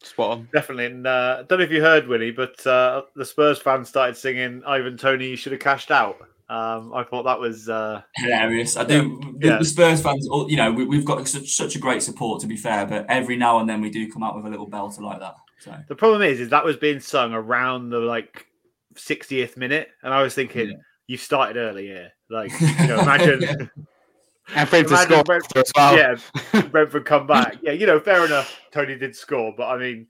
[0.04, 0.50] Spot on.
[0.54, 0.86] Definitely.
[0.88, 4.18] And uh, I don't know if you heard, Willie, but uh, the Spurs fans started
[4.18, 6.18] singing Ivan Toney, you should have cashed out.
[6.50, 8.76] Um, I thought that was uh, hilarious.
[8.76, 9.22] I do.
[9.40, 9.60] Yeah.
[9.60, 12.42] The, Spurs fans, you know, we, have got such, such, a great support.
[12.42, 14.70] To be fair, but every now and then we do come out with a little
[14.70, 15.36] belter like that.
[15.60, 18.48] So the problem is, is that was being sung around the like
[18.96, 20.78] 60th minute, and I was thinking, yeah.
[21.08, 22.12] you started early here.
[22.30, 23.70] Like, you know, imagine.
[24.54, 25.98] And Brentford score Brentford, well.
[25.98, 27.58] Yeah, Brentford come back.
[27.62, 28.60] Yeah, you know, fair enough.
[28.72, 30.08] Toney did score, but I mean,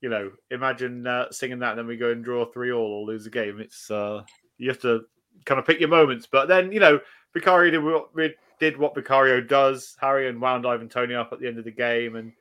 [0.00, 3.06] you know, imagine uh, singing that and then we go and draw three all or
[3.06, 3.60] lose a game.
[3.60, 4.22] It's uh,
[4.58, 5.02] you have to
[5.44, 6.26] kind of pick your moments.
[6.30, 7.00] But then, you know,
[7.34, 8.10] Vicario did what,
[8.58, 9.96] did what Vicario does.
[10.00, 12.32] Harry and wound Ivan Toney up at the end of the game, and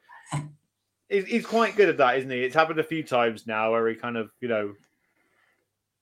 [1.09, 2.43] he's quite good at that, isn't he?
[2.43, 4.73] It's happened a few times now where he kind of, you know,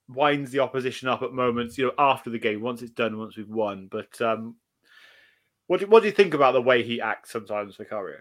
[0.10, 3.38] winds the opposition up at moments, you know, after the game, once it's done, once
[3.38, 3.88] we've won.
[3.92, 4.56] But um,
[5.68, 8.20] what do, what do you think about the way he acts sometimes, Vicario?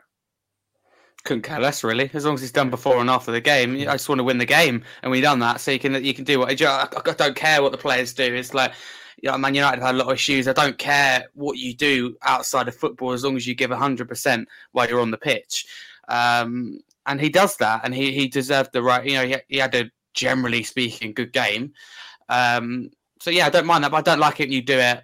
[1.25, 2.11] Couldn't care less, really.
[2.13, 4.39] As long as it's done before and after the game, I just want to win
[4.39, 5.61] the game, and we done that.
[5.61, 8.35] So you can you can do what I don't care what the players do.
[8.35, 8.73] It's like
[9.23, 10.47] you know, Man United had a lot of issues.
[10.47, 14.09] I don't care what you do outside of football as long as you give hundred
[14.09, 15.67] percent while you're on the pitch.
[16.09, 19.05] Um, and he does that, and he he deserved the right.
[19.05, 21.73] You know, he, he had a generally speaking good game.
[22.29, 24.45] Um, so yeah, I don't mind that, but I don't like it.
[24.45, 25.03] when You do it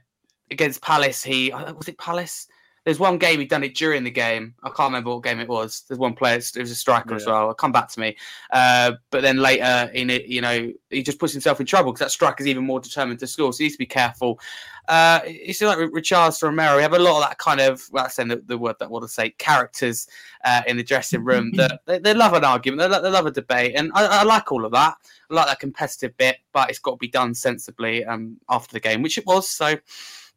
[0.53, 2.47] against Palace, he uh, was it Palace.
[2.85, 4.55] There's one game he done it during the game.
[4.65, 5.85] I can't remember what game it was.
[5.87, 6.35] There's one player.
[6.39, 7.45] It was a striker as Yeah.
[7.45, 7.55] well.
[7.55, 8.17] Come back to me.
[8.51, 12.07] Uh, but then later in it, you know, he just puts himself in trouble because
[12.07, 13.53] that striker's even more determined to score.
[13.53, 14.41] So he needs to be careful.
[14.89, 15.21] Uh,
[15.53, 18.31] see, like Richards Romero, we have a lot of that kind of, well, that's saying
[18.31, 20.09] the, the word that I want to say, characters
[20.45, 23.27] uh, in the dressing room that they, they love an argument, they, lo- they love
[23.27, 24.97] a debate, and I, I like all of that.
[25.31, 28.81] I like that competitive bit, but it's got to be done sensibly um, after the
[28.81, 29.49] game, which it was.
[29.49, 29.77] So,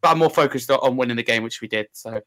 [0.06, 1.88] but I'm more focused on, on winning the game, which we did.
[1.94, 2.22] So,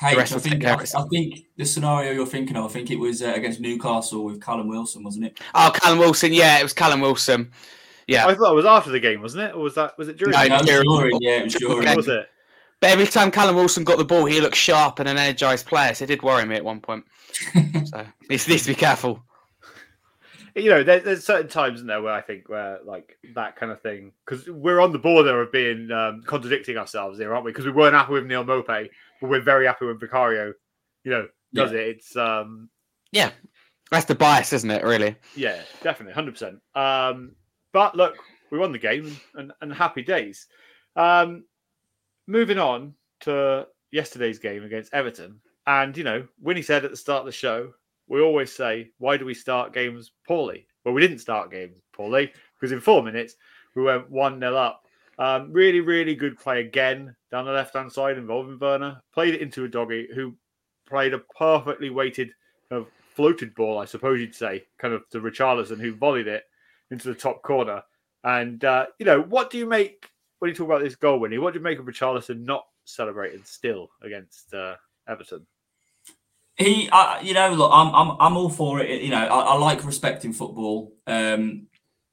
[0.00, 1.02] Hey, rest I will take think, care I.
[1.02, 4.40] I think the scenario you're thinking of, I think it was uh, against Newcastle with
[4.42, 5.38] Callum Wilson, wasn't it?
[5.54, 7.52] oh, Callum Wilson, yeah, it was Callum Wilson.
[8.08, 9.54] Yeah, I thought it was after the game, wasn't it?
[9.54, 10.32] Or was that was it during?
[10.32, 10.58] No, the No, game?
[10.58, 11.78] it was during- during, yeah, it was during.
[11.86, 11.94] Okay.
[11.96, 12.28] was it?
[12.80, 15.94] but every time Callum Wilson got the ball, he looked sharp and an energised player.
[15.94, 17.04] So it did worry me at one point.
[17.84, 19.22] so needs, needs to be careful.
[20.54, 23.70] You know, there, there's certain times in there where I think where like that kind
[23.70, 27.52] of thing because we're on the border of being um, contradicting ourselves here, aren't we?
[27.52, 28.88] Because we weren't happy with Neal Maupay,
[29.20, 30.52] but we're very happy with Vicario,
[31.04, 31.80] you know, does it.
[31.80, 32.68] It's um,
[33.12, 33.30] yeah,
[33.90, 34.84] That's the bias, isn't it?
[34.84, 35.16] Really.
[35.36, 36.58] yeah, definitely, hundred percent.
[36.74, 37.32] Um,
[37.72, 38.16] but look,
[38.50, 40.46] we won the game and, and happy days.
[40.96, 41.44] Um,
[42.26, 47.20] moving on to yesterday's game against Everton, and you know, Wynnie said at the start
[47.20, 47.72] of the show,
[48.10, 50.66] we always say, why do we start games poorly?
[50.84, 53.36] Well, we didn't start games poorly because in four minutes
[53.74, 54.84] we went one 0 up.
[55.18, 59.00] Um, really, really good play again down the left hand side involving Werner.
[59.14, 60.34] Played it into Udogie who
[60.88, 62.32] played a perfectly weighted
[62.68, 66.44] kind of floated ball, I suppose you'd say, kind of to Richarlison, who volleyed it
[66.90, 67.82] into the top corner.
[68.24, 71.40] And uh, you know, what do you make when you talk about this goal, Wynnie?
[71.40, 74.74] What do you make of Richarlison not celebrating still against uh,
[75.08, 75.46] Everton?
[76.60, 79.02] He, uh, you know, look, I'm, I'm, I'm all for it.
[79.02, 80.92] You know, I, I like respecting football.
[81.06, 81.66] Um,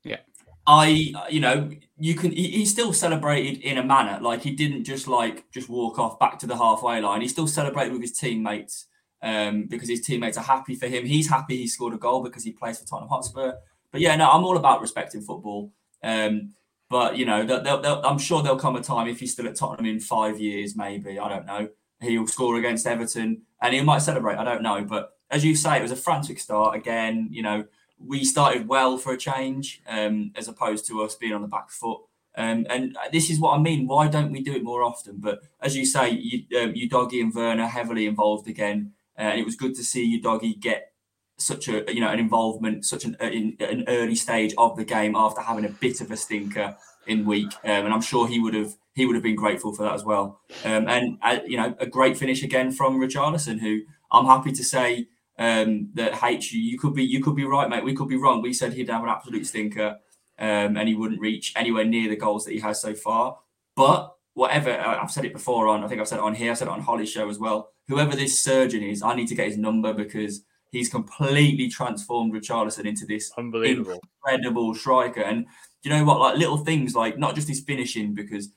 [0.04, 0.18] Yeah.
[0.66, 2.32] I, you know, you can.
[2.32, 6.20] He, he still celebrated in a manner like he didn't just like just walk off
[6.20, 7.22] back to the halfway line.
[7.22, 8.88] He still celebrated with his teammates
[9.22, 11.06] um, because his teammates are happy for him.
[11.06, 13.54] He's happy he scored a goal because he plays for Tottenham Hotspur.
[13.92, 15.72] But yeah, no, I'm all about respecting football.
[16.04, 16.54] Um,
[16.90, 19.48] but you know, they'll, they'll, they'll- I'm sure there'll come a time if he's still
[19.48, 21.70] at Tottenham in five years, maybe I don't know.
[22.02, 24.38] He'll score against Everton and he might celebrate.
[24.38, 27.30] I don't know, but as you say, it was a frantic start again.
[27.32, 27.66] You know,
[28.00, 31.72] we started well for a change, um, as opposed to us being on the back
[31.72, 32.02] foot.
[32.36, 33.88] Um, and this is what I mean.
[33.88, 35.18] Why don't we do it more often?
[35.18, 39.46] But as you say, you, um, Udogie and Werner heavily involved again, uh, and it
[39.46, 40.94] was good to see Udogie get
[41.38, 45.16] such a you know an involvement, such an in an early stage of the game
[45.16, 48.54] after having a bit of a stinker in week, um, and I'm sure he would
[48.54, 50.42] have he would have been grateful for that as well.
[50.66, 53.82] Um, and uh, you know, a great finish again from Richarlison, who
[54.12, 55.08] I'm happy to say
[55.38, 57.84] um, that H you could be you could be right, mate.
[57.84, 58.42] We could be wrong.
[58.42, 59.98] We said he'd have an absolute stinker,
[60.40, 63.38] um, and he wouldn't reach anywhere near the goals that he has so far.
[63.76, 66.52] But whatever, I- I've said it before on I think I've said it on here,
[66.52, 67.70] I said it on Holly's show as well.
[67.88, 72.86] Whoever this surgeon is, I need to get his number because he's completely transformed Richarlison
[72.86, 74.00] into this Unbelievable.
[74.26, 75.22] incredible striker.
[75.22, 75.46] And
[75.84, 76.20] you know what?
[76.20, 78.50] Like little things, like not just his finishing, because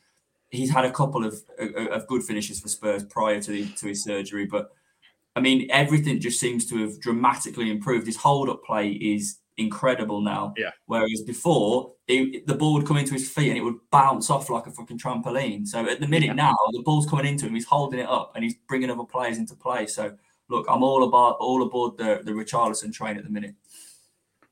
[0.51, 4.05] he's had a couple of of good finishes for Spurs prior to the, to his
[4.05, 4.47] surgery.
[4.47, 4.71] But
[5.37, 8.07] I mean, everything just seems to have dramatically improved.
[8.07, 10.55] His hold up play is incredible now.
[10.57, 10.71] Yeah.
[10.87, 14.51] Whereas before, it, the ball would come into his feet and it would bounce off
[14.51, 15.67] like a fucking trampoline.
[15.67, 16.33] So at the minute Yeah.
[16.33, 17.55] now, the ball's coming into him.
[17.55, 19.87] He's holding it up and he's bringing other players into play.
[19.87, 20.17] So
[20.49, 23.55] look, I'm all about all aboard the the Richarlison train at the minute.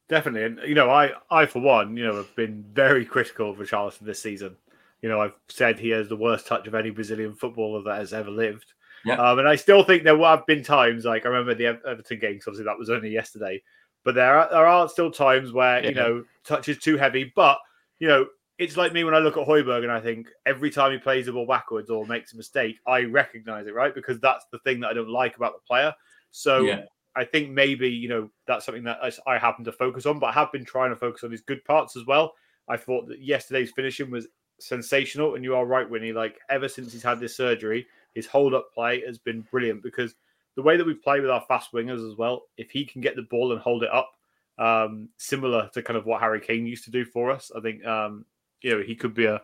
[0.08, 3.58] Definitely, and you know, I, I for one, you know, have been very critical of
[3.58, 4.56] Richarlison this season.
[5.02, 8.12] You know, I've said he has the worst touch of any Brazilian footballer that has
[8.12, 8.72] ever lived.
[9.04, 9.14] Yeah.
[9.14, 12.18] Um, and I still think there have been times, like I remember the Ev- Everton
[12.18, 12.44] games.
[12.46, 13.62] Obviously, that was only yesterday,
[14.04, 17.32] but there are there are still times where you know touch is too heavy.
[17.36, 17.58] But
[18.00, 18.26] you know,
[18.58, 21.26] it's like me when I look at Højbjerg and I think every time he plays
[21.26, 23.94] the ball backwards or makes a mistake, I recognise it, right?
[23.94, 25.94] Because that's the thing that I don't like about the player.
[26.30, 26.84] So Yeah.
[27.14, 30.26] I think maybe you know that's something that I, I happen to focus on, but
[30.26, 32.34] I have been trying to focus on his good parts as well.
[32.68, 34.26] I thought that yesterday's finishing was
[34.60, 36.14] sensational, and you are right, Wynnie.
[36.14, 40.14] Like ever since he's had this surgery, his hold up play has been brilliant because
[40.56, 43.16] the way that we play with our fast wingers as well, if he can get
[43.16, 44.10] the ball and hold it up,
[44.58, 47.84] um, similar to kind of what Harry Kane used to do for us, I think
[47.86, 48.24] um,
[48.60, 49.40] you know he could be a,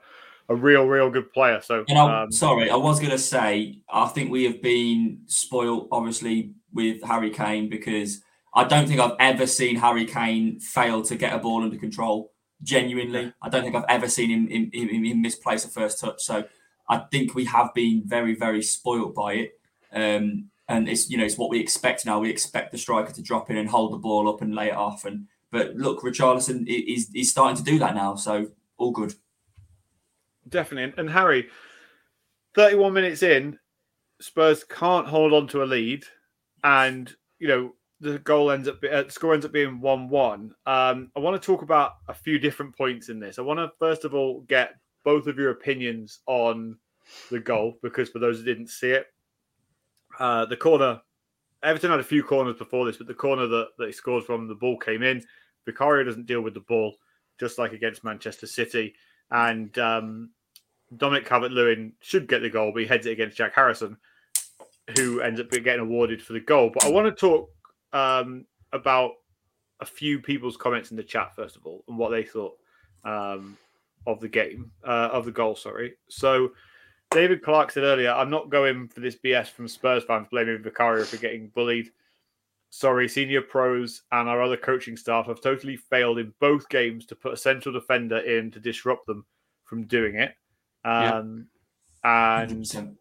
[0.48, 1.60] a real, real good player.
[1.60, 5.20] So And I, um, sorry, I was going to say, I think we have been
[5.26, 8.22] spoiled, obviously, with Harry Kane because
[8.54, 12.32] I don't think I've ever seen Harry Kane fail to get a ball under control.
[12.64, 16.22] Genuinely, I don't think I've ever seen him, him, him, him misplace a first touch.
[16.22, 16.44] So
[16.88, 19.60] I think we have been very, very spoiled by it.
[19.92, 22.20] Um, and it's you know it's what we expect now.
[22.20, 24.76] We expect the striker to drop in and hold the ball up and lay it
[24.76, 25.04] off.
[25.04, 28.14] And but look, Richarlison is is starting to do that now.
[28.14, 29.14] So all good.
[30.48, 30.84] Definitely.
[30.84, 31.48] And, and Harry,
[32.54, 33.58] 31 minutes in,
[34.20, 36.04] Spurs can't hold on to a lead,
[36.62, 40.54] and you know the goal ends up uh, score ends up being one one.
[40.66, 43.38] Um, I want to talk about a few different points in this.
[43.38, 46.76] I want to first of all get both of your opinions on
[47.30, 49.06] the goal because for those who didn't see it,
[50.18, 51.00] uh, the corner.
[51.62, 54.46] Everton had a few corners before this, but the corner that, that he scored from,
[54.46, 55.24] the ball came in.
[55.64, 56.94] Vicario doesn't deal with the ball,
[57.40, 58.94] just like against Manchester City.
[59.30, 60.30] And um,
[60.98, 63.96] Dominic Calvert Lewin should get the goal, but he heads it against Jack Harrison,
[64.98, 66.70] who ends up getting awarded for the goal.
[66.72, 67.50] But I want to talk
[67.94, 69.12] um, about
[69.80, 72.56] a few people's comments in the chat, first of all, and what they thought
[73.04, 73.56] um,
[74.06, 75.94] of the game, uh, of the goal, sorry.
[76.08, 76.52] So
[77.10, 81.04] David Clark said earlier, I'm not going for this BS from Spurs fans blaming Vicario
[81.04, 81.90] for getting bullied.
[82.70, 87.14] Sorry, senior pros and our other coaching staff have totally failed in both games to
[87.14, 89.24] put a central defender in to disrupt them
[89.64, 90.34] from doing it.
[90.84, 91.46] Um,
[92.02, 92.96] And 100%.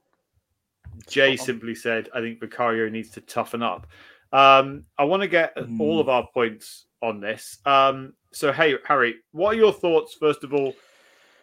[1.10, 3.88] Jay simply said, I think Vicario needs to toughen up.
[4.34, 5.80] Um, I want to get Hmm.
[5.80, 7.60] all of our points on this.
[7.66, 10.76] Um, so, hey, Harry, what are your thoughts, first of all,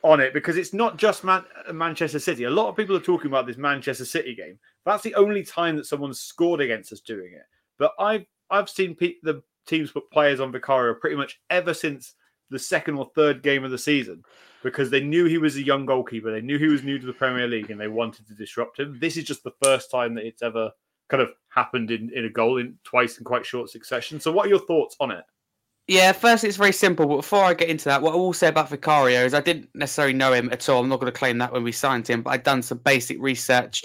[0.03, 0.35] on it?
[0.35, 2.44] Because it's not just Man- Manchester City.
[2.44, 4.59] A lot of people are talking about this Manchester City game.
[4.85, 7.44] That's the only time that someone's scored against us doing it.
[7.79, 12.14] But I've I've seen pe- the teams put players on Vicario pretty much ever since
[12.48, 14.24] the second or third game of the season
[14.64, 16.33] because they knew he was a young goalkeeper.
[16.33, 18.98] They knew he was new to the Premier League and they wanted to disrupt him.
[18.98, 20.72] This is just the first time that it's ever
[21.10, 24.20] kind of happened in, in a goal in twice in quite short succession.
[24.20, 25.24] So, what are your thoughts on it?
[25.88, 27.06] Yeah, first it's very simple.
[27.06, 29.68] But before I get into that, what I will say about Vicario is I didn't
[29.74, 30.80] necessarily know him at all.
[30.80, 33.20] I'm not going to claim that when we signed him, but I'd done some basic
[33.20, 33.84] research,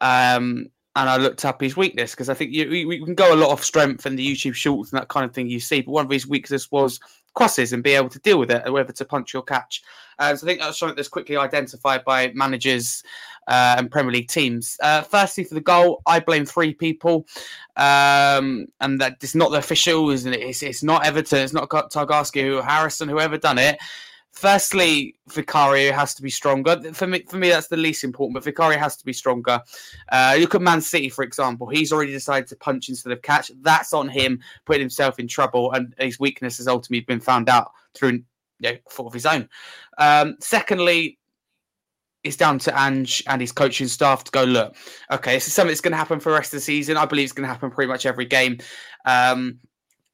[0.00, 3.32] um, and I looked up his weakness because I think you, we, we can go
[3.32, 5.80] a lot of strength and the YouTube shorts and that kind of thing you see,
[5.80, 7.00] but one of his weaknesses was
[7.34, 9.82] crosses and be able to deal with it, whether to punch or catch.
[10.18, 13.02] Uh, so I think that's something that's quickly identified by managers
[13.48, 14.76] uh, and Premier League teams.
[14.82, 17.26] Uh, firstly, for the goal, I blame three people,
[17.76, 22.56] um, and that it's not the officials, and it's it's not Everton, it's not Tarkowski
[22.56, 23.78] or Harrison, whoever done it.
[24.32, 26.92] Firstly, Vicario has to be stronger.
[26.92, 28.34] For me, for me, that's the least important.
[28.34, 29.60] But Vicario has to be stronger.
[30.10, 31.68] Uh, look at Man City, for example.
[31.68, 33.52] He's already decided to punch instead of catch.
[33.60, 37.70] That's on him, putting himself in trouble, and his weakness has ultimately been found out
[37.94, 38.24] through
[38.58, 39.48] you know, fault of his own.
[39.98, 41.18] Um, secondly,
[42.24, 44.74] it's down to Ange and his coaching staff to go look.
[45.12, 46.96] Okay, this is something that's going to happen for the rest of the season.
[46.96, 48.58] I believe it's going to happen pretty much every game.
[49.04, 49.58] Um,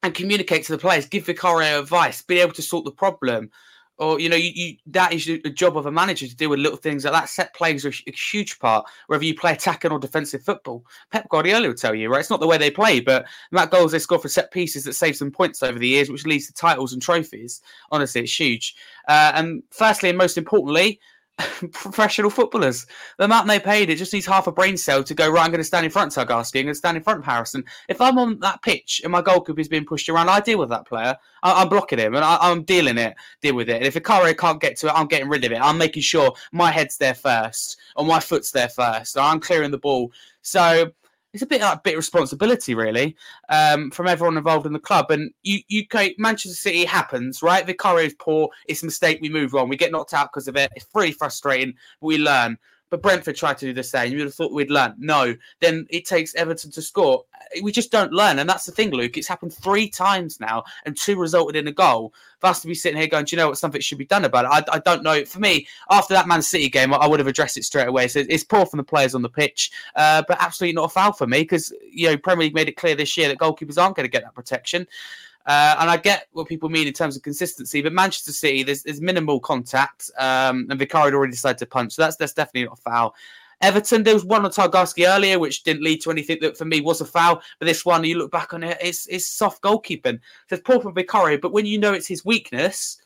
[0.02, 3.50] and communicate to the players, give Vicario advice, be able to sort the problem.
[3.98, 6.58] Or you know, you, you that is the job of a manager to deal with
[6.58, 7.28] little things like that.
[7.28, 10.86] Set plays are a huge part, whether you play attacking or defensive football.
[11.12, 12.20] Pep Guardiola will tell you, right?
[12.20, 14.94] It's not the way they play, but of goals they score for set pieces that
[14.94, 17.60] saves them points over the years, which leads to titles and trophies.
[17.92, 18.74] Honestly, it's huge.
[19.06, 20.98] Uh, and firstly, and most importantly,
[21.72, 22.86] professional footballers.
[23.18, 25.50] The amount they paid, it just needs half a brain cell to go, right, I'm
[25.50, 27.64] going to stand in front of Tarkowski, to stand in front of Harrison.
[27.88, 30.68] If I'm on that pitch and my goalkeeper is being pushed around, I deal with
[30.70, 31.16] that player.
[31.42, 33.76] I, am blocking him and I, am dealing it, deal with it.
[33.76, 35.60] And if Vicario can't get to it, I'm getting rid of it.
[35.60, 39.18] I'm making sure my head's there first or my foot's there first.
[39.18, 40.12] I'm clearing the ball.
[40.42, 40.92] So
[41.32, 43.16] it's a bit like a bit of responsibility, really,
[43.48, 45.10] um, from everyone involved in the club.
[45.10, 45.84] And you, you,
[46.18, 47.64] Manchester City happens, right?
[47.64, 48.48] Vicario is poor.
[48.66, 49.20] It's a mistake.
[49.20, 49.68] We move on.
[49.68, 50.72] We get knocked out because of it.
[50.74, 51.74] It's really frustrating.
[52.00, 52.58] We learn.
[52.90, 54.12] But Brentford tried to do the same.
[54.12, 54.94] You would have thought we'd learn.
[54.98, 55.36] No.
[55.60, 57.24] Then it takes Everton to score.
[57.62, 58.38] We just don't learn.
[58.38, 59.16] And that's the thing, Luke.
[59.16, 62.12] It's happened three times now, and two resulted in a goal.
[62.40, 63.58] For us to be sitting here going, do you know what?
[63.58, 64.68] Something should be done about it.
[64.68, 65.24] I, I don't know.
[65.24, 68.08] For me, after that Man City game, I would have addressed it straight away.
[68.08, 71.12] So it's poor from the players on the pitch, uh, but absolutely not a foul
[71.12, 73.94] for me because, you know, Premier League made it clear this year that goalkeepers aren't
[73.94, 74.86] going to get that protection.
[75.46, 78.82] Uh, and I get what people mean in terms of consistency, but Manchester City, there's,
[78.82, 82.66] there's minimal contact, um, and Vicario had already decided to punch, so that's that's definitely
[82.66, 83.14] not a foul.
[83.62, 86.80] Everton, there was one on Tarkowski earlier, which didn't lead to anything that for me
[86.80, 87.42] was a foul.
[87.58, 90.18] But this one, you look back on it, it's, it's soft goalkeeping.
[90.48, 93.00] So it's poor from Vicario, but when you know it's his weakness,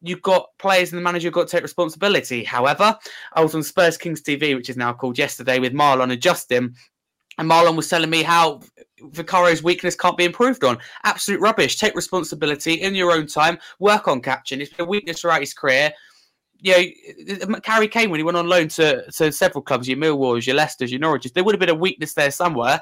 [0.00, 2.42] you've got players and the manager got to take responsibility.
[2.42, 2.96] However,
[3.34, 6.74] I was on Spurs Kings TV, which is now called yesterday, with Marlon and Justin.
[7.38, 8.60] And Marlon was telling me how
[9.10, 10.78] Vicario's weakness can't be improved on.
[11.04, 11.78] Absolute rubbish.
[11.78, 13.58] Take responsibility in your own time.
[13.78, 14.60] Work on catching.
[14.60, 15.92] It's been a weakness throughout his career.
[16.60, 16.92] You
[17.46, 20.56] know, Harry Kane, when he went on loan to, to several clubs, your Millwalls, your
[20.56, 22.80] Leicesters, your Norwiches, there would have been a weakness there somewhere.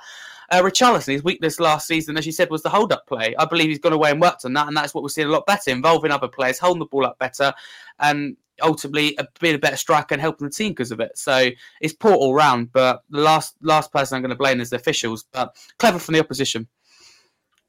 [0.51, 3.35] Uh, Richarlison, his weakness last season, as you said, was the hold up play.
[3.39, 5.31] I believe he's gone away and worked on that, and that's what we're seeing a
[5.31, 7.55] lot better, involving other players, holding the ball up better,
[8.01, 11.17] and ultimately a being a better striker and helping the team because of it.
[11.17, 11.51] So
[11.81, 12.73] it's poor all round.
[12.73, 16.15] But the last last person I'm going to blame is the officials, but clever from
[16.15, 16.69] the opposition.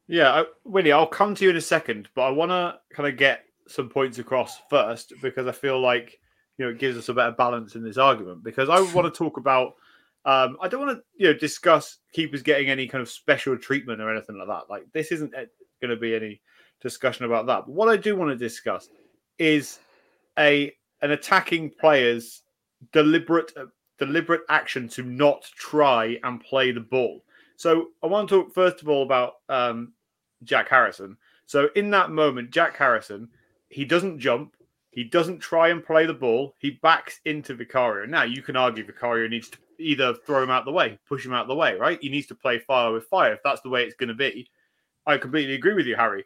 [0.07, 3.07] Yeah, I, Willie, I'll come to you in a second, but I want to kind
[3.07, 6.19] of get some points across first because I feel like
[6.57, 9.17] you know it gives us a better balance in this argument because I want to
[9.17, 9.73] talk about.
[10.23, 14.01] Um, I don't want to you know discuss keepers getting any kind of special treatment
[14.01, 14.69] or anything like that.
[14.69, 15.47] Like this isn't going
[15.89, 16.41] to be any
[16.81, 17.65] discussion about that.
[17.65, 18.89] But what I do want to discuss
[19.39, 19.79] is
[20.37, 22.43] a an attacking player's
[22.91, 23.53] deliberate
[23.97, 27.23] deliberate action to not try and play the ball.
[27.55, 29.93] So I want to talk first of all about um,
[30.43, 31.17] Jack Harrison.
[31.45, 33.29] So in that moment, Jack Harrison,
[33.69, 34.55] he doesn't jump,
[34.89, 38.07] he doesn't try and play the ball, he backs into Vicario.
[38.07, 41.33] Now you can argue Vicario needs to either throw him out the way, push him
[41.33, 41.99] out the way, right?
[42.01, 44.49] He needs to play fire with fire if that's the way it's going to be.
[45.05, 46.25] I completely agree with you, Harry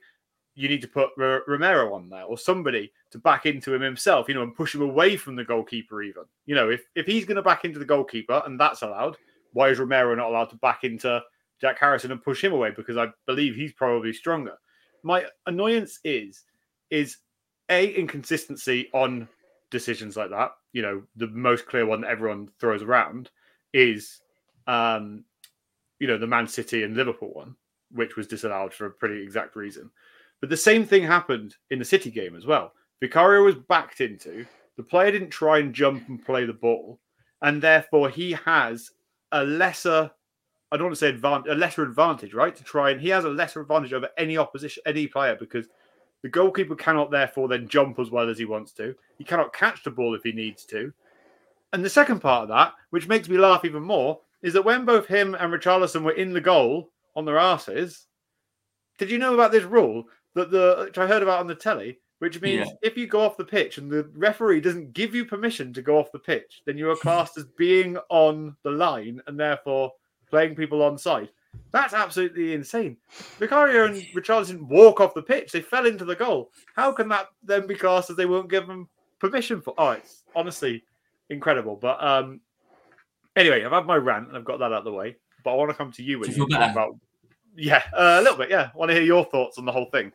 [0.55, 4.27] you need to put R- Romero on there or somebody to back into him himself,
[4.27, 6.01] you know, and push him away from the goalkeeper.
[6.01, 9.17] Even, you know, if if he's going to back into the goalkeeper and that's allowed,
[9.53, 11.21] why is Romero not allowed to back into
[11.61, 12.71] Jack Harrison and push him away?
[12.75, 14.57] Because I believe he's probably stronger.
[15.03, 16.43] My annoyance is
[16.89, 17.17] is
[17.69, 19.27] a inconsistency on
[19.71, 20.51] decisions like that.
[20.71, 23.29] You know, the most clear one that everyone throws around
[23.73, 24.21] is,
[24.67, 25.25] um,
[25.99, 27.55] you know, the Man City and Liverpool one,
[27.91, 29.91] which was disallowed for a pretty exact reason.
[30.45, 32.71] But the same thing happened in the City game as well.
[32.99, 34.45] Vicario was backed into.
[34.77, 36.99] The player didn't try and jump and play the ball,
[37.41, 38.91] and therefore he has
[39.31, 40.11] a lesser.
[40.71, 42.55] I don't want to say advantage, a lesser advantage, right?
[42.55, 45.65] To try and he has a lesser advantage over any opposition, any player, because
[46.21, 48.93] the goalkeeper cannot therefore then jump as well as he wants to.
[49.17, 50.93] He cannot catch the ball if he needs to.
[51.73, 54.85] And the second part of that, which makes me laugh even more, is that when
[54.85, 58.05] both him and Richarlison were in the goal on their asses,
[58.99, 60.05] did you know about this rule
[60.35, 62.89] that the which I heard about on the telly, which means yeah.
[62.89, 65.97] if you go off the pitch and the referee doesn't give you permission to go
[65.97, 69.91] off the pitch, then you are classed as being on the line and therefore
[70.29, 71.29] playing people on side.
[71.71, 72.97] That's absolutely insane.
[73.39, 75.51] Vicario and Richarlison walk off the pitch.
[75.51, 76.51] They fell into the goal.
[76.75, 79.73] How can that then be classed as they won't give them permission for?
[79.77, 80.83] Oh, it's honestly
[81.29, 81.75] incredible.
[81.75, 82.41] But um,
[83.35, 85.15] anyway, I've had my rant and I've got that out of the way.
[85.43, 86.95] But I want to come to you when you about.
[87.55, 88.49] Yeah, uh, a little bit.
[88.49, 90.11] Yeah, I want to hear your thoughts on the whole thing.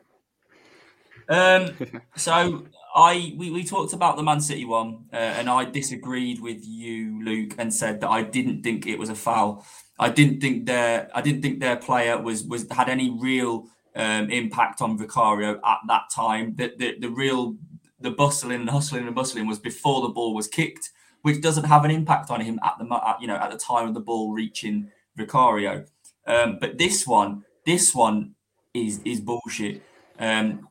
[1.31, 1.75] Um,
[2.15, 6.63] so I we, we talked about the Man City one, uh, and I disagreed with
[6.63, 9.65] you, Luke, and said that I didn't think it was a foul.
[9.97, 14.29] I didn't think their I didn't think their player was was had any real um,
[14.29, 16.55] impact on Vicario at that time.
[16.55, 17.55] That the, the real
[17.99, 20.89] the bustling and hustling and bustling was before the ball was kicked,
[21.21, 23.87] which doesn't have an impact on him at the at, you know at the time
[23.87, 25.85] of the ball reaching Vicario.
[26.27, 28.35] Um, but this one, this one
[28.73, 29.81] is is bullshit.
[30.19, 30.67] Um,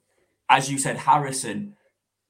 [0.50, 1.74] as you said, Harrison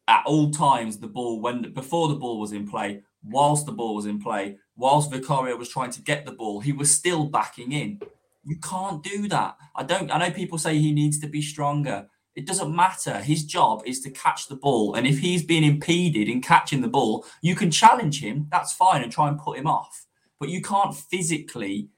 [0.07, 3.97] at all times the ball when before the ball was in play, whilst the ball
[3.97, 7.73] was in play, whilst Vicario was trying to get the ball, he was still backing
[7.73, 7.99] in.
[8.45, 9.57] You can't do that.
[9.75, 10.11] I don't.
[10.11, 12.09] I know people say he needs to be stronger.
[12.37, 13.19] It doesn't matter.
[13.19, 16.89] His job is to catch the ball, and if he's being impeded in catching the
[16.89, 18.49] ball, you can challenge him.
[18.51, 20.07] That's fine, and try and put him off.
[20.39, 21.89] But you can't physically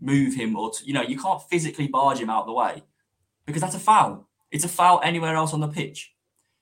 [0.00, 2.82] move him, or you know, you can't physically barge him out the way
[3.46, 4.28] because that's a foul.
[4.54, 6.12] It's a foul anywhere else on the pitch,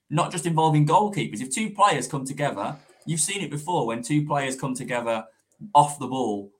[0.08, 1.42] not just involving goalkeepers.
[1.42, 2.74] If two players come together,
[3.04, 5.26] you've seen it before when two players come together
[5.74, 6.50] off the ball,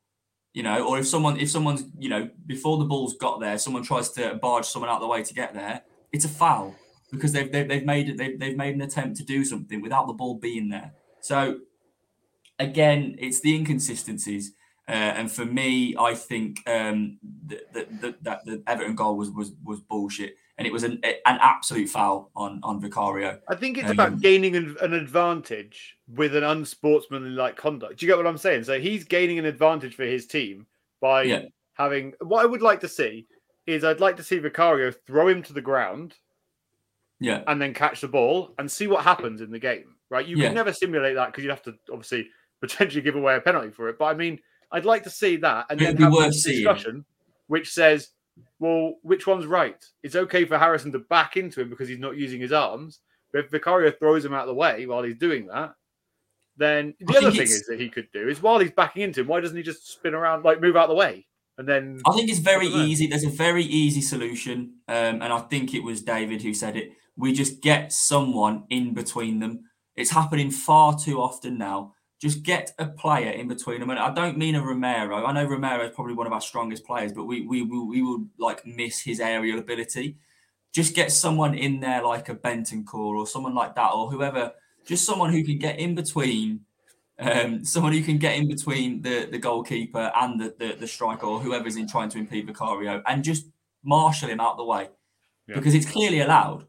[0.52, 3.82] you know, or if someone if someone's you know before the ball's got there, someone
[3.82, 5.80] tries to barge someone out of the way to get there,
[6.12, 6.76] it's a foul
[7.10, 10.12] because they've they've, they've made they've, they've made an attempt to do something without the
[10.12, 10.92] ball being there.
[11.22, 11.60] So
[12.58, 14.52] again, it's the inconsistencies.
[14.86, 17.72] Uh, and for me, I think um, that,
[18.02, 21.88] that, that the Everton goal was was was bullshit and it was an, an absolute
[21.88, 23.40] foul on on Vicario.
[23.48, 27.98] I think it's um, about gaining an, an, advantage with an unsportsmanlike conduct.
[27.98, 28.62] Do you get what I'm saying?
[28.62, 30.66] So he's gaining an advantage for his team
[31.00, 31.42] by yeah.
[31.74, 32.12] having.
[32.20, 33.26] What I would like to see
[33.66, 36.14] is I'd like to see Vicario throw him to the ground,
[37.18, 39.96] yeah, and then catch the ball and see what happens in the game.
[40.10, 40.26] Right?
[40.26, 40.46] You yeah.
[40.46, 42.28] can never simulate that because you'd have to obviously
[42.60, 43.98] potentially give away a penalty for it.
[43.98, 44.38] But I mean,
[44.70, 47.04] I'd like to see that and It'd then have a discussion
[47.48, 48.10] which says
[48.58, 49.84] well, which one's right?
[50.02, 53.00] It's okay for Harrison to back into him because he's not using his arms.
[53.32, 55.74] But if Vicario throws him out of the way while he's doing that,
[56.56, 59.20] then the I other thing is that he could do is while he's backing into
[59.20, 61.26] him, why doesn't he just spin around, like move out of the way?
[61.58, 63.06] And then I think it's very easy.
[63.06, 64.74] There's a very easy solution.
[64.88, 66.92] Um, and I think it was David who said it.
[67.16, 69.64] We just get someone in between them.
[69.96, 73.90] It's happening far too often now just get a player in between them.
[73.90, 75.26] And I don't mean a Romero.
[75.26, 78.00] I know Romero is probably one of our strongest players, but we we we, we
[78.00, 80.18] will like miss his aerial ability.
[80.72, 84.52] Just get someone in there like a Bentancur or someone like that, or whoever.
[84.86, 86.60] Just someone who can get in between.
[87.18, 91.26] Um, someone who can get in between the, the goalkeeper and the, the, the striker
[91.26, 93.46] or whoever's in trying to impede Vicario and just
[93.84, 94.88] marshal him out the way
[95.46, 95.54] yeah.
[95.54, 96.66] because it's clearly allowed.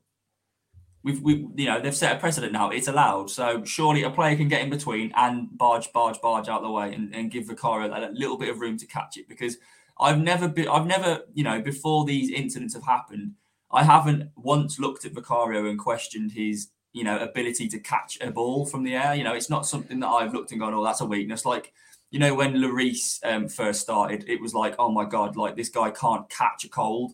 [1.04, 2.70] We've we you know they've set a precedent now.
[2.70, 3.30] It's allowed.
[3.30, 6.94] So surely a player can get in between and barge, barge, barge out the way
[6.94, 9.58] and, and give Vicario a little bit of room to catch it because
[10.00, 13.34] I've never been I've never, you know, before these incidents have happened,
[13.72, 18.32] I haven't once looked at Vicario and questioned his, you know, ability to catch a
[18.32, 19.14] ball from the air.
[19.14, 21.46] You know, it's not something that I've looked and gone, oh, that's a weakness.
[21.46, 21.74] Like,
[22.12, 25.70] you know, when Lloris um, first started, it was like, oh my God, like this
[25.70, 27.14] guy can't catch a cold.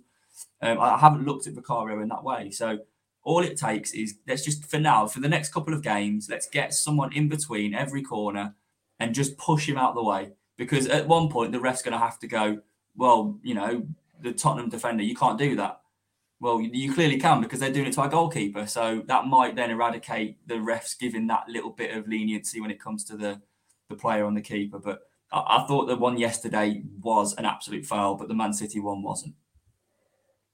[0.62, 2.52] Um, I haven't looked at Vicario in that way.
[2.52, 2.80] So
[3.24, 6.48] all it takes is let's just for now, for the next couple of games, let's
[6.48, 8.56] get someone in between every corner
[9.00, 10.32] and just push him out the way.
[10.58, 12.60] Because at one point the ref's gonna have to go,
[12.96, 13.88] well, you know,
[14.22, 15.82] the Tottenham defender, you can't do that.
[16.42, 18.66] Well, you clearly can because they're doing it to our goalkeeper.
[18.66, 22.80] So that might then eradicate the refs giving that little bit of leniency when it
[22.80, 23.42] comes to the,
[23.90, 24.80] the player on the keeper.
[24.80, 25.02] But
[25.32, 29.04] I, I thought the one yesterday was an absolute foul, but the Man City one
[29.04, 29.36] wasn't.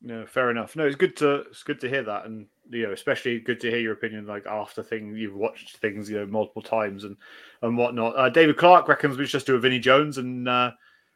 [0.02, 0.76] No, fair enough.
[0.76, 3.70] No, it's good to it's good to hear that, and you know, especially good to
[3.70, 7.18] hear your opinion like after thing you've watched things you know multiple times and
[7.62, 8.16] and whatnot.
[8.16, 10.72] Uh, David Clark reckons we should just do a Vinnie Jones and uh,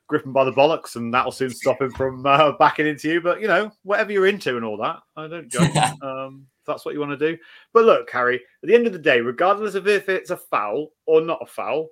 [0.07, 3.21] grip him by the bollocks, and that'll soon stop him from uh, backing into you.
[3.21, 5.75] But you know, whatever you're into and all that, I don't judge.
[6.01, 7.37] um, if that's what you want to do.
[7.73, 10.89] But look, Harry, at the end of the day, regardless of if it's a foul
[11.05, 11.89] or not a foul,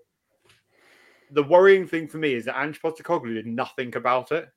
[1.32, 4.48] the worrying thing for me is that Ange Postecoglou did nothing about it.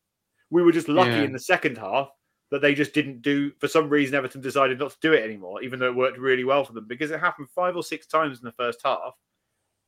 [0.51, 1.23] We were just lucky Yeah.
[1.23, 2.09] in the second half
[2.51, 5.63] that they just didn't do for some reason everton decided not to do it anymore
[5.63, 6.87] even though it worked really well for them.
[6.89, 9.15] Because it happened five or six times in the first half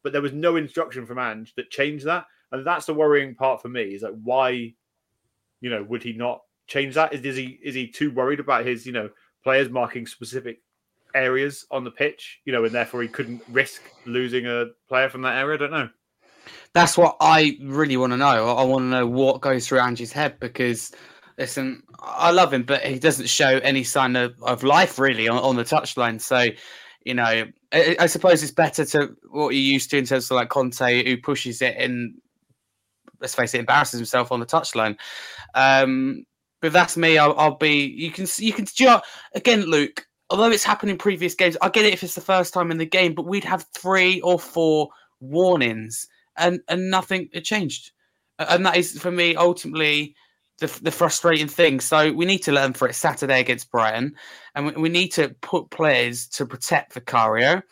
[0.03, 2.27] but there was no instruction from ange that changed that.
[2.51, 4.75] And that's the worrying part for me is like why
[5.61, 7.13] you know would he not change that?
[7.13, 9.09] Is, is he is he too worried about his you know
[9.43, 10.61] players marking specific
[11.15, 15.23] areas on the pitch you know and therefore he couldn't risk losing a player from
[15.23, 15.55] that area?
[15.55, 15.89] I don't know.
[16.75, 18.57] That's what I really want to know.
[18.57, 20.91] I, want to know what goes through Angie's head because,
[21.43, 25.38] listen, I love him, but he doesn't show any sign of, of life really on,
[25.38, 26.20] on the touchline.
[26.20, 26.47] So,
[27.05, 30.36] you know, I, I suppose it's better to what you're used to in terms of
[30.36, 32.14] like Conte, who pushes it and,
[33.20, 34.97] let's face it, embarrasses himself on the touchline.
[35.57, 36.24] Um,
[36.61, 37.18] but that's me.
[37.18, 37.86] I'll, I'll be.
[37.86, 38.28] You can.
[38.36, 38.66] You can.
[38.76, 39.03] you know-
[39.34, 40.07] again, Luke.
[40.30, 42.78] Although it's happened in previous games, I get it if it's the first time in
[42.78, 46.07] the game, but we'd have three or four warnings
[46.38, 47.90] and and nothing had changed.
[48.38, 50.14] And that is for me ultimately
[50.59, 51.80] the the frustrating thing.
[51.80, 54.14] So we need to learn for it Saturday against Brighton,
[54.55, 57.62] and we, we need to put players to protect Vicario.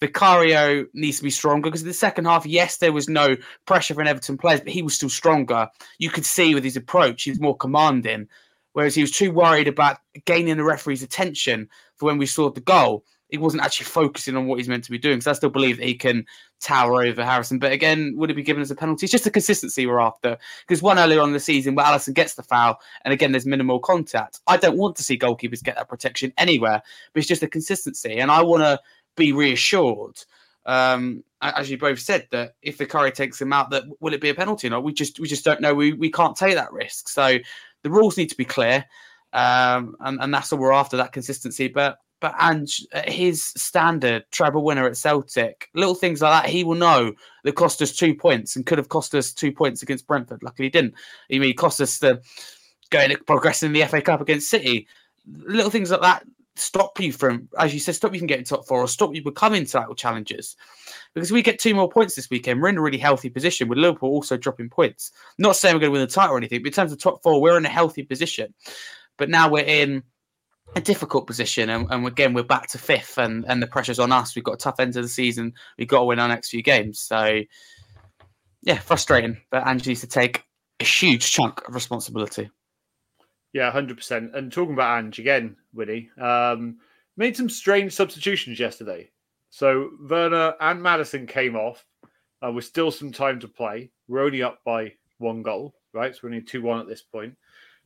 [0.00, 3.36] Vicario needs to be stronger because in the second half, yes, there was no
[3.66, 5.68] pressure from Everton players, but he was still stronger.
[5.98, 8.26] You could see with his approach, he was more commanding.
[8.72, 12.60] Whereas he was too worried about gaining the referee's attention for when we saw the
[12.60, 13.04] goal.
[13.30, 15.20] He wasn't actually focusing on what he's meant to be doing.
[15.20, 16.26] So I still believe that he can
[16.60, 17.58] tower over Harrison.
[17.58, 19.04] But again, would it be given as a penalty?
[19.04, 20.36] It's just the consistency we're after.
[20.66, 23.46] Because one earlier on in the season where Alisson gets the foul, and again, there's
[23.46, 24.40] minimal contact.
[24.46, 28.18] I don't want to see goalkeepers get that protection anywhere, but it's just the consistency.
[28.18, 28.80] And I want to
[29.16, 30.22] be reassured,
[30.66, 34.28] um, as you both said, that if Vicario takes him out, that will it be
[34.28, 34.84] a penalty or not?
[34.84, 35.74] We just we just don't know.
[35.74, 37.08] We we can't take that risk.
[37.08, 37.38] So
[37.82, 38.84] the rules need to be clear,
[39.32, 41.68] um, and and that's all we're after that consistency.
[41.68, 46.64] But but Ange, at his standard treble winner at Celtic, little things like that, he
[46.64, 47.12] will know
[47.44, 50.42] that cost us two points and could have cost us two points against Brentford.
[50.42, 50.94] Luckily, he didn't.
[51.30, 52.22] I mean, he cost us the
[52.90, 54.86] going progressing in the FA Cup against City.
[55.26, 56.24] Little things like that
[56.60, 59.22] stop you from, as you said, stop you from getting top four or stop you
[59.22, 60.56] becoming title challengers.
[61.14, 63.78] Because we get two more points this weekend, we're in a really healthy position with
[63.78, 65.12] Liverpool also dropping points.
[65.38, 67.22] Not saying we're going to win the title or anything, but in terms of top
[67.22, 68.54] four, we're in a healthy position.
[69.16, 70.02] But now we're in
[70.76, 74.12] a difficult position, and, and again, we're back to fifth, and, and the pressure's on
[74.12, 74.34] us.
[74.34, 75.52] We've got a tough end of the season.
[75.78, 77.00] We've got to win our next few games.
[77.00, 77.40] So,
[78.62, 79.38] yeah, frustrating.
[79.50, 80.44] But Ange needs to take
[80.80, 82.50] a huge chunk of responsibility.
[83.52, 84.34] Yeah, hundred percent.
[84.34, 86.78] And talking about Ange again, Wynnie um,
[87.16, 89.10] made some strange substitutions yesterday.
[89.50, 91.84] So Werner and Maddison came off.
[92.42, 93.90] Uh, with still some time to play.
[94.08, 96.14] We're only up by one goal, right?
[96.14, 97.36] So we're only two one at this point.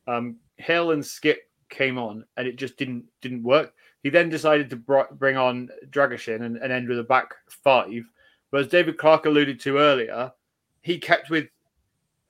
[0.07, 1.39] Um, Gil and Skipp
[1.69, 3.73] came on, and it just didn't didn't work.
[4.03, 8.03] He then decided to br- bring on Dragusin and, and end with a back five.
[8.51, 10.31] But as David Clark alluded to earlier,
[10.81, 11.47] he kept with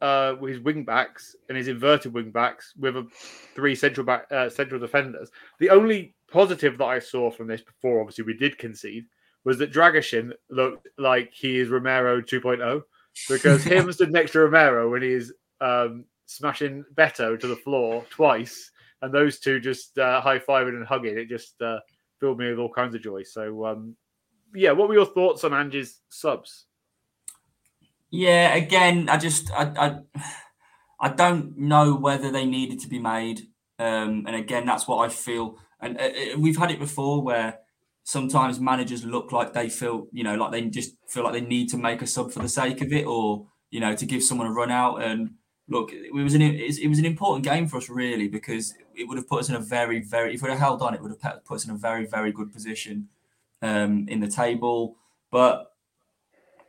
[0.01, 3.07] uh, with his wing backs and his inverted wing backs with a
[3.53, 5.29] three central back uh, central defenders.
[5.59, 9.05] The only positive that I saw from this before, obviously, we did concede,
[9.43, 12.83] was that Dragusin looked like he is Romero 2.0
[13.29, 15.31] because him stood next to Romero when he's
[15.61, 18.71] um, smashing Beto to the floor twice,
[19.01, 21.17] and those two just uh, high fiving and hugging.
[21.17, 21.79] It just uh,
[22.19, 23.23] filled me with all kinds of joy.
[23.23, 23.95] So, um,
[24.53, 26.65] yeah, what were your thoughts on Ange's subs?
[28.09, 29.99] Yeah, again, I just I I,
[30.99, 33.41] I don't know whether they needed to be made.
[33.77, 37.59] Um, and again, that's what I feel And uh, uh, we've had it before where
[38.03, 41.69] sometimes managers look like they feel, you know, like they just feel like they need
[41.69, 44.47] to make a sub for the sake of it, or you know, to give someone
[44.47, 45.01] a run out.
[45.03, 45.31] And
[45.67, 49.17] look, it was an it was an important game for us really because it would
[49.17, 51.43] have put us in a very very if we'd have held on, it would have
[51.43, 53.07] put us in a very very good position
[53.61, 54.95] um, in the table.
[55.31, 55.73] But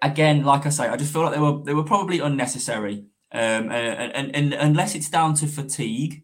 [0.02, 3.04] again, like I say, I just feel like they were they were probably unnecessary.
[3.32, 6.22] Um, and, and, and unless it's down to fatigue,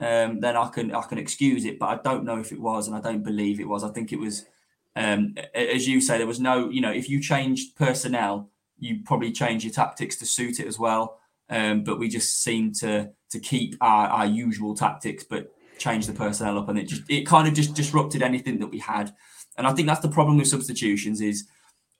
[0.00, 1.78] um, then I can I can excuse it.
[1.78, 3.84] But I don't know if it was, and I don't believe it was.
[3.84, 4.46] I think it was,
[4.94, 6.70] um, as you say, there was no.
[6.70, 8.48] You know, if you changed personnel,
[8.78, 11.18] you probably change your tactics to suit it as well.
[11.48, 16.12] Um, but we just seem to to keep our, our usual tactics, but change the
[16.12, 19.14] personnel up, and it just it kind of just disrupted anything that we had.
[19.56, 21.48] And I think that's the problem with substitutions is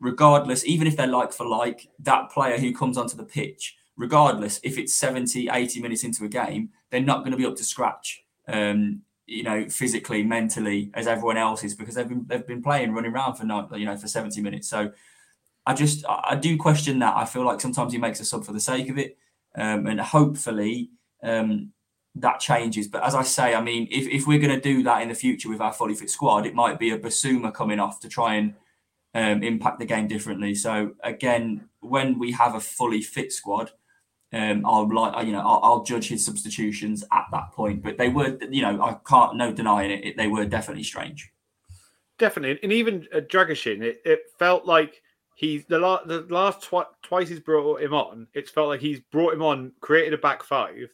[0.01, 4.61] regardless, even if they're like for like, that player who comes onto the pitch, regardless
[4.63, 7.65] if it's 70, 80 minutes into a game, they're not going to be up to
[7.65, 8.25] scratch.
[8.49, 12.93] Um, you know, physically, mentally, as everyone else is, because they've been they've been playing,
[12.93, 14.69] running around for you know, for seventy minutes.
[14.69, 14.93] So,
[15.67, 17.17] I just I do question that.
[17.17, 19.19] I feel like sometimes he makes a sub for the sake of it,
[19.57, 20.91] um, and hopefully
[21.23, 21.73] um,
[22.15, 22.89] that changes.
[22.89, 25.15] But as I say, I mean, if, if we're going to do that in the
[25.15, 28.35] future with our fully fit squad, it might be a Bissouma coming off to try
[28.35, 28.55] and
[29.15, 30.55] um, impact the game differently.
[30.55, 33.71] So again, when we have a fully fit squad,
[34.33, 37.83] um, I'll like you know I'll, I'll, judge his substitutions at that point.
[37.83, 41.33] But they were you know I can't no denying it, it they were definitely strange.
[42.19, 45.01] Definitely, and even uh, Dragusin, it, it felt like
[45.37, 48.27] he's the last the last twi- twice he's brought him on.
[48.35, 50.89] It's felt like he's brought him on, created a back five,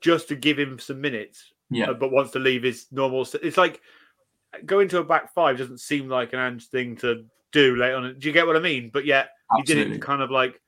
[0.00, 1.52] just to give him some minutes.
[1.68, 3.26] Yeah, uh, but wants to leave his normal.
[3.42, 3.82] It's like
[4.64, 8.18] going to a back five doesn't seem like an Ange thing to do late on.
[8.18, 8.90] Do you get what I mean?
[8.92, 9.74] But yet Absolutely.
[9.74, 10.60] he did it to kind of like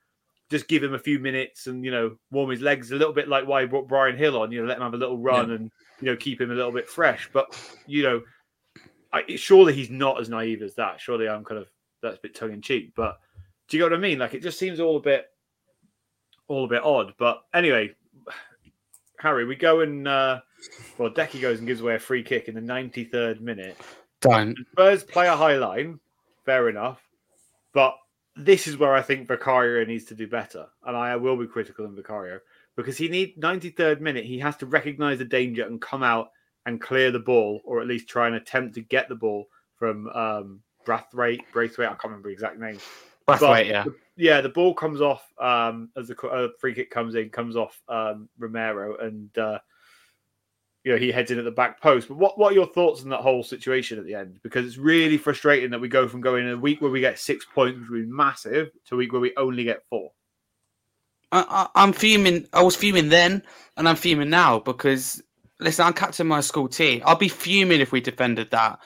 [0.50, 3.28] just give him a few minutes and you know warm his legs a little bit
[3.28, 4.52] like why he brought Bryan Gil on.
[4.52, 5.54] You know, let him have a little run yeah.
[5.56, 5.70] and
[6.00, 7.28] you know keep him a little bit fresh.
[7.32, 7.56] But
[7.86, 8.22] you know,
[9.12, 11.00] I, surely he's not as naive as that.
[11.00, 11.68] Surely I'm kind of
[12.02, 12.92] that's a bit tongue in cheek.
[12.94, 13.18] But
[13.68, 14.18] do you get what I mean?
[14.18, 15.26] Like it just seems all a bit
[16.48, 17.14] all a bit odd.
[17.18, 17.94] But anyway,
[19.18, 20.40] Harry, we go and uh,
[20.98, 23.76] well, Deki goes and gives away a free kick in the 93rd minute.
[24.20, 24.54] Done.
[24.72, 25.98] Spurs play a high line
[26.44, 27.00] fair enough.
[27.72, 27.96] But
[28.36, 30.66] this is where I think Vicario needs to do better.
[30.84, 32.40] And I will be critical of Vicario
[32.76, 36.30] because he need 93rd minute, he has to recognize the danger and come out
[36.64, 40.08] and clear the ball, or at least try and attempt to get the ball from
[40.08, 41.42] um, Branthwaite.
[41.52, 42.78] Braithwaite, I can't remember the exact name.
[43.28, 43.84] Branthwaite, yeah.
[43.84, 47.56] The, yeah, the ball comes off um, as the uh, free kick comes in, comes
[47.56, 49.58] off um, Romero, and uh,
[50.84, 52.08] you know he heads in at the back post.
[52.08, 54.40] But what what are your thoughts on that whole situation at the end?
[54.42, 57.18] Because it's really frustrating that we go from going in a week where we get
[57.18, 60.10] six points, which would be massive, to a week where we only get four.
[61.32, 62.46] I, am fuming.
[62.52, 63.42] I was fuming then,
[63.76, 65.22] and I'm fuming now because
[65.60, 67.02] listen, I'm captain of my school team.
[67.04, 68.78] I'll be fuming if we defended that.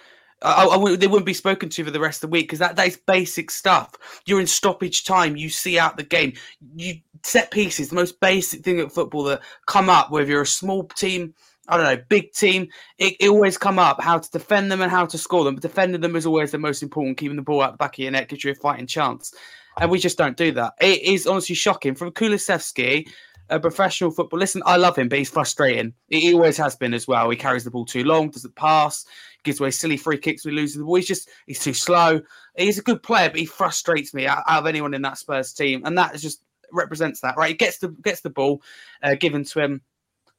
[0.42, 2.76] I, I, they wouldn't be spoken to for the rest of the week because that,
[2.76, 3.92] that is basic stuff.
[4.26, 5.36] You're in stoppage time.
[5.36, 6.34] You see out the game.
[6.76, 10.10] You set pieces, the most basic thing at football that come up.
[10.10, 11.34] Whether you're a small team
[11.68, 12.68] I don't know, big team,
[12.98, 15.56] it, it, always come up how to defend them and how to score them.
[15.56, 17.18] But defending them is always the most important.
[17.18, 19.34] Keeping the ball out the back of your net gives you a fighting chance.
[19.78, 20.74] And we just don't do that.
[20.80, 21.94] It is honestly shocking.
[21.94, 23.08] From Kulusevski,
[23.48, 24.38] a professional football.
[24.38, 25.94] Listen, I love him, but he's frustrating.
[26.08, 27.30] He always has been as well.
[27.30, 29.04] He carries the ball too long, doesn't pass,
[29.44, 30.44] gives away silly free kicks.
[30.44, 30.96] We lose the ball.
[30.96, 32.20] He's just he's too slow.
[32.56, 35.52] He's a good player, but he frustrates me out, out of anyone in that Spurs
[35.52, 36.42] team, and that just
[36.72, 37.36] represents that.
[37.36, 38.62] Right, he gets the gets the ball
[39.02, 39.82] uh, given to him,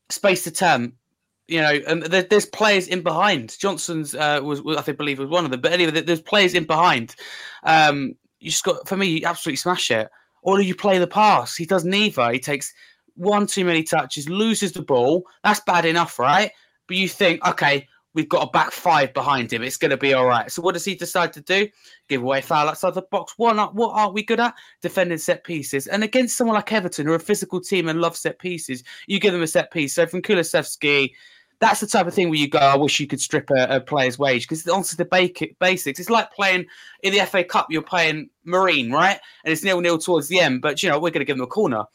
[0.10, 0.94] space to turn
[1.48, 3.58] you know, and there, there's players in behind.
[3.58, 5.62] Johnson's uh, was, was, I think, believe was one of them.
[5.62, 7.16] But anyway, there's players in behind.
[7.64, 10.10] Um, you just got for me, you absolutely smash it.
[10.42, 11.56] Or do you play the pass?
[11.56, 12.32] He does neither.
[12.32, 12.74] He takes
[13.18, 15.26] one too many touches, loses the ball.
[15.44, 16.52] That's bad enough, right?
[16.88, 19.64] But you think, okay, we've got a back five behind him.
[19.64, 20.52] It's going to be all right.
[20.52, 21.68] So what does he decide to do?
[22.08, 23.34] Give away foul outside the box.
[23.38, 24.56] What, what are we good at?
[24.82, 25.88] Defending set pieces.
[25.88, 29.20] And against someone like Everton, who are a physical team and love set pieces, you
[29.20, 29.94] give them a set piece.
[29.94, 31.12] So from Kulusevski,
[31.60, 33.82] that's the type of thing where you go, I wish you could strip a, a
[33.82, 36.00] player's wage because honestly, the basics.
[36.00, 36.66] It's like playing
[37.04, 37.68] in the FA Cup.
[37.70, 39.20] You're playing Marine, right?
[39.44, 41.44] And it's nil nil towards the end, but you know we're going to give them
[41.44, 41.86] a corner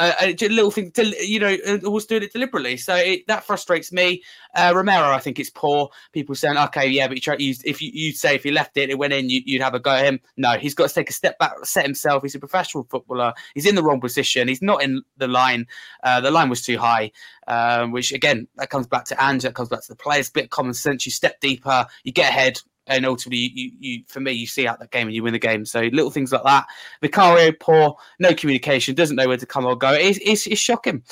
[0.00, 2.76] uh, a little thing to you know was doing it deliberately.
[2.76, 4.22] So it, that frustrates me.
[4.56, 5.90] Uh, romero i think it's poor.
[6.12, 8.76] People saying okay yeah but you try use if you you say if he left
[8.76, 10.20] it it went in you, would have a go at him.
[10.36, 12.22] No he's got to take a step back set himself.
[12.22, 13.32] He's a professional footballer.
[13.54, 14.48] He's in the wrong position.
[14.48, 15.66] He's not in the line.
[16.02, 17.12] Uh, the line was too high
[17.46, 20.30] um, which again that comes back to Ange, that comes back to the players.
[20.30, 21.04] Bit of common sense.
[21.04, 24.80] You step deeper you get ahead and ultimately, you, you, for me, you see out
[24.80, 25.64] that game and you win the game.
[25.64, 26.66] So little things like that.
[27.00, 29.92] Vicario poor, no communication, doesn't know where to come or go.
[29.92, 31.02] It's, it's, it's shocking.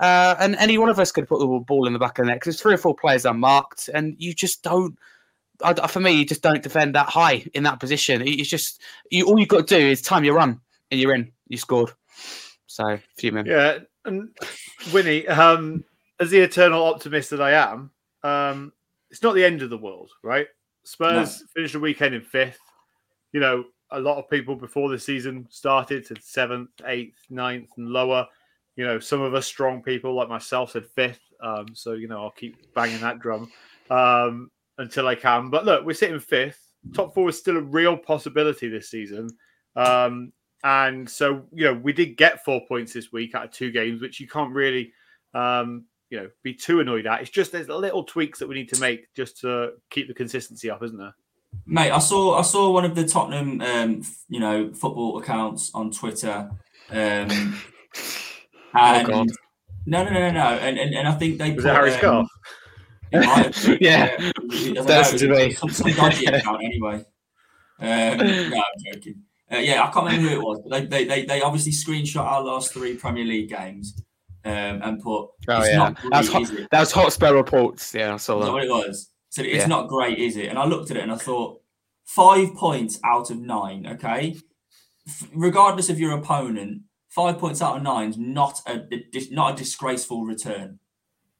[0.00, 2.30] uh, and any one of us could put the ball in the back of the
[2.30, 4.98] net because three or four players unmarked, and you just don't.
[5.62, 8.22] I, for me, you just don't defend that high in that position.
[8.26, 10.60] It's just you, all you've got to do is time your run,
[10.90, 11.30] and you're in.
[11.48, 11.92] You scored.
[12.66, 13.46] So, few men.
[13.46, 14.30] Yeah, and
[14.86, 15.84] Wynnie, um,
[16.18, 17.90] as the eternal optimist that I am,
[18.24, 18.72] um,
[19.10, 20.48] it's not the end of the world, right?
[20.84, 21.46] Spurs no.
[21.54, 22.60] finished the weekend in fifth.
[23.32, 27.88] You know, a lot of people before the season started said seventh, eighth, ninth, and
[27.88, 28.26] lower.
[28.76, 31.20] You know, some of us strong people like myself said fifth.
[31.42, 33.50] Um, so you know, I'll keep banging that drum
[33.90, 35.50] um, until I can.
[35.50, 36.60] But look, we're sitting fifth.
[36.94, 39.30] Top four is still a real possibility this season.
[39.76, 40.32] Um,
[40.64, 44.00] and so, you know, we did get four points this week out of two games,
[44.00, 44.92] which you can't really,
[45.34, 47.22] um, you know, be too annoyed at.
[47.22, 50.70] It's just there's little tweaks that we need to make just to keep the consistency
[50.70, 51.14] up, isn't there?
[51.66, 55.90] Mate, I saw I saw one of the Tottenham, um, you know, football accounts on
[55.90, 56.50] Twitter,
[56.90, 57.28] um,
[58.74, 59.24] oh, and oh
[59.86, 61.90] no, no, no, no, no, and, and and I think they was put, it Harry
[61.94, 62.28] um,
[63.12, 63.76] Scarf?
[63.80, 64.16] yeah,
[64.78, 65.52] uh, that's to me.
[65.52, 67.04] Some, some dodgy account anyway.
[67.80, 69.16] Um, no, I'm joking.
[69.52, 72.22] Uh, yeah, I can't remember who it was, but they, they, they, they obviously screenshot
[72.22, 74.00] our last three Premier League games
[74.44, 75.30] um, and put.
[75.48, 77.94] Oh yeah, that was hot, that was Hotspur reports.
[77.94, 78.46] Yeah, I saw that.
[78.46, 79.10] that what it was?
[79.30, 79.66] So it's yeah.
[79.66, 80.46] not great, is it?
[80.46, 81.60] And I looked at it and I thought,
[82.04, 83.86] five points out of nine.
[83.86, 84.36] Okay,
[85.08, 89.54] F- regardless of your opponent, five points out of nine is not a, a not
[89.54, 90.78] a disgraceful return.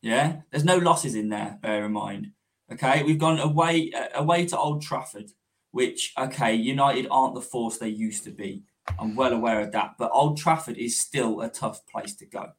[0.03, 1.59] Yeah, there's no losses in there.
[1.63, 2.33] Bear in mind.
[2.73, 5.31] Okay, we've gone away uh, away to Old Trafford,
[5.71, 8.65] which okay, United aren't the force they used to be.
[8.99, 12.53] I'm well aware of that, but Old Trafford is still a tough place to go,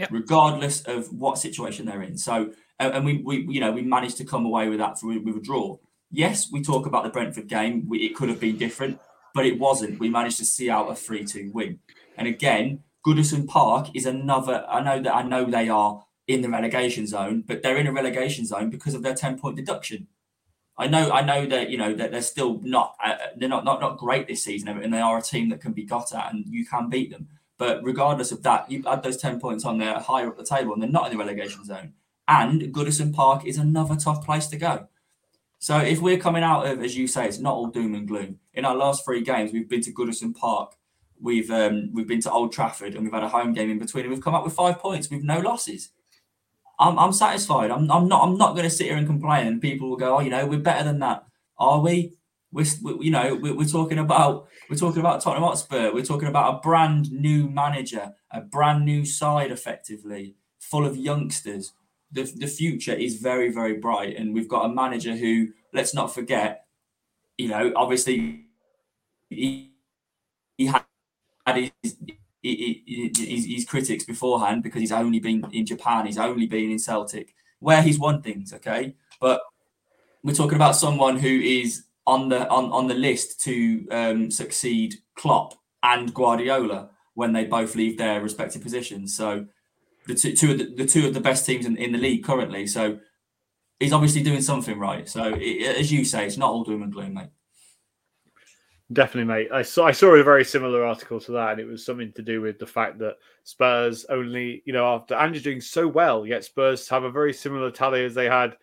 [0.00, 0.08] yep.
[0.10, 2.16] regardless of what situation they're in.
[2.16, 5.36] So and we, we you know we managed to come away with that through with
[5.36, 5.76] a draw.
[6.10, 7.88] Yes, we talk about the Brentford game.
[7.88, 8.98] We, it could have been different,
[9.34, 10.00] but it wasn't.
[10.00, 11.78] We managed to see out a three-two win.
[12.16, 14.64] And again, Goodison Park is another.
[14.68, 17.92] I know that I know they are in the relegation zone, but they're in a
[17.92, 20.08] relegation zone because of their ten-point deduction.
[20.78, 23.80] I know, I know that you know that they're still not uh, they're not, not
[23.80, 26.46] not great this season, and they are a team that can be got at, and
[26.48, 27.28] you can beat them.
[27.60, 30.72] But regardless of that, you add those ten points on, they're higher up the table,
[30.72, 31.92] and they're not in the relegation zone
[32.30, 34.86] and Goodison Park is another tough place to go.
[35.58, 38.38] So if we're coming out of, as you say, it's not all doom and gloom.
[38.54, 40.76] In our last three games, we've been to Goodison Park,
[41.20, 44.04] we've um, we've been to Old Trafford, and we've had a home game in between,
[44.04, 45.90] and we've come up with five points with no losses.
[46.78, 47.70] I'm, I'm satisfied.
[47.70, 50.16] I'm, I'm not I'm not going to sit here and complain, and people will go,
[50.16, 51.24] oh, you know, we're better than that.
[51.58, 52.12] Are we?
[52.52, 55.92] We're, we, you know, we're, talking about we're talking about Tottenham Hotspur.
[55.92, 61.72] We're talking about a brand new manager, a brand new side, effectively full of youngsters
[62.12, 64.16] the, the future is very, very bright.
[64.16, 66.66] And we've got a manager who, let's not forget,
[67.38, 68.46] you know, obviously
[69.28, 69.72] he,
[70.56, 70.84] he had
[71.56, 71.96] his,
[72.42, 77.82] his critics beforehand because he's only been in Japan, he's only been in Celtic, where
[77.82, 78.94] he's won things, okay?
[79.20, 79.40] But
[80.22, 84.96] we're talking about someone who is on the on, on the list to um, succeed
[85.16, 89.16] Klopp and Guardiola when they both leave their respective positions.
[89.16, 89.46] So
[90.06, 92.24] the two, two of the, the, two of the best teams in, in the league
[92.24, 92.66] currently.
[92.66, 92.98] So
[93.78, 95.08] he's obviously doing something right.
[95.08, 97.28] So it, as you say, it's not all doom and gloom, mate.
[98.92, 99.52] Definitely, mate.
[99.52, 102.22] I saw I saw a very similar article to that, and it was something to
[102.22, 106.44] do with the fact that Spurs only, you know, after Andrew's doing so well, yet
[106.44, 108.56] Spurs have a very similar tally as they had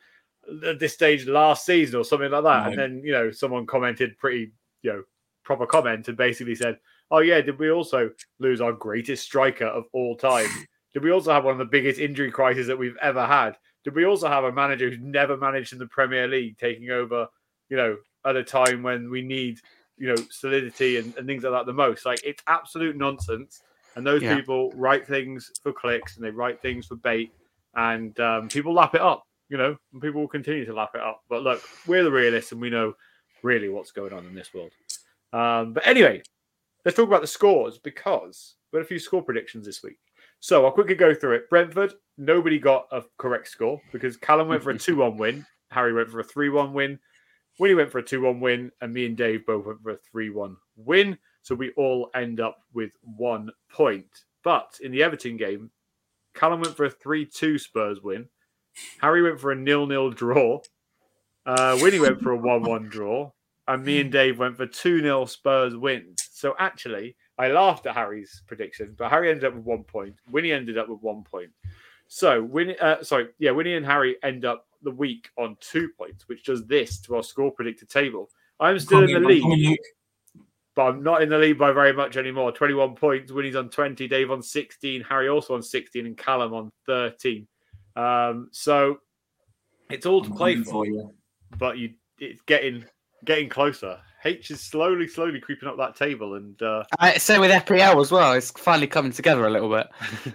[0.65, 2.59] at this stage last season or something like that.
[2.59, 2.67] Right.
[2.69, 5.03] And then, you know, someone commented pretty, you know,
[5.43, 6.77] proper comment and basically said,
[7.09, 10.49] Oh yeah, did we also lose our greatest striker of all time?
[10.93, 13.55] Did we also have one of the biggest injury crises that we've ever had?
[13.83, 17.27] Did we also have a manager who's never managed in the Premier League taking over,
[17.69, 19.59] you know, at a time when we need,
[19.97, 22.03] you know, solidity and, and things like that the most?
[22.03, 23.61] Like it's absolute nonsense.
[23.95, 24.35] And those yeah.
[24.35, 27.31] people write things for clicks and they write things for bait,
[27.75, 31.01] and um, people lap it up, you know, and people will continue to lap it
[31.01, 31.23] up.
[31.29, 32.93] But look, we're the realists and we know
[33.43, 34.71] really what's going on in this world.
[35.33, 36.21] Um, but anyway,
[36.85, 39.97] let's talk about the scores because we had a few score predictions this week.
[40.39, 41.49] So I'll quickly go through it.
[41.49, 45.45] Brentford, nobody got a correct score because Callum went for a 2 1 win.
[45.71, 46.99] Harry went for a 3 1 win.
[47.59, 48.71] Wynnie went for a 2 1 win.
[48.81, 51.17] And me and Dave both went for a 3 1 win.
[51.41, 54.25] So we all end up with one point.
[54.43, 55.71] But in the Everton game,
[56.33, 58.27] Callum went for a 3 2 Spurs win.
[59.01, 60.61] Harry went for a nil nil draw.
[61.45, 63.31] Uh, Wynnie went for a 1 1 draw.
[63.69, 66.29] And me and Dave went for 2 0 Spurs wins.
[66.31, 70.15] So actually, I laughed at Harry's prediction, but Harry ended up with one point.
[70.31, 71.51] Wynnie ended up with one point.
[72.07, 76.27] So Wynnie, uh, sorry, yeah, Wynnie and Harry end up the week on two points,
[76.27, 78.29] which does this to our score predictor table.
[78.59, 79.79] I'm still in the lead.
[80.75, 82.51] but I'm not in the lead by very much anymore.
[82.51, 83.31] 21 points.
[83.31, 87.47] Wynnie's on 20, Dave on 16, Harry also on 16, and Callum on 13.
[87.97, 88.99] Um, so
[89.89, 91.13] it's all to I'm play for, for you.
[91.57, 92.85] but you it's getting
[93.25, 93.99] getting closer.
[94.25, 98.11] H is slowly, slowly creeping up that table, and uh, I say with FPL as
[98.11, 99.87] well, it's finally coming together a little bit.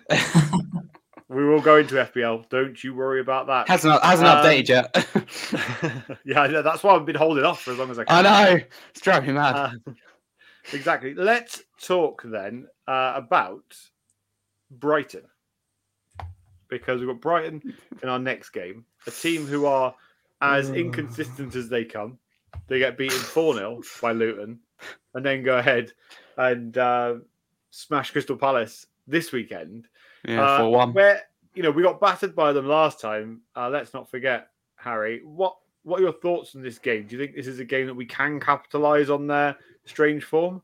[1.28, 2.48] we will go into FPL.
[2.48, 3.68] Don't you worry about that.
[3.68, 6.18] hasn't hasn't Um, updated yet.
[6.24, 8.24] yeah, yeah, that's why I've been holding off for as long as I can.
[8.24, 8.60] I know
[8.90, 9.56] it's driving me mad.
[9.56, 9.92] Uh,
[10.72, 11.14] exactly.
[11.14, 13.64] Let's talk then uh, about
[14.70, 15.22] Brighton
[16.72, 19.94] because we've got Brighton in our next game, a team who are
[20.40, 22.18] as inconsistent as they come.
[22.66, 24.58] They get beaten 4 0 by Luton
[25.14, 25.92] and then go ahead
[26.36, 27.14] and uh,
[27.70, 29.86] smash Crystal Palace this weekend.
[30.26, 30.92] yeah, Uh, one.
[30.92, 31.22] Where
[31.54, 33.42] you know we got battered by them last time.
[33.54, 35.20] Uh, let's not forget, Harry.
[35.24, 37.06] What what are your thoughts on this game?
[37.06, 40.62] Do you think this is a game that we can capitalize on their strange form?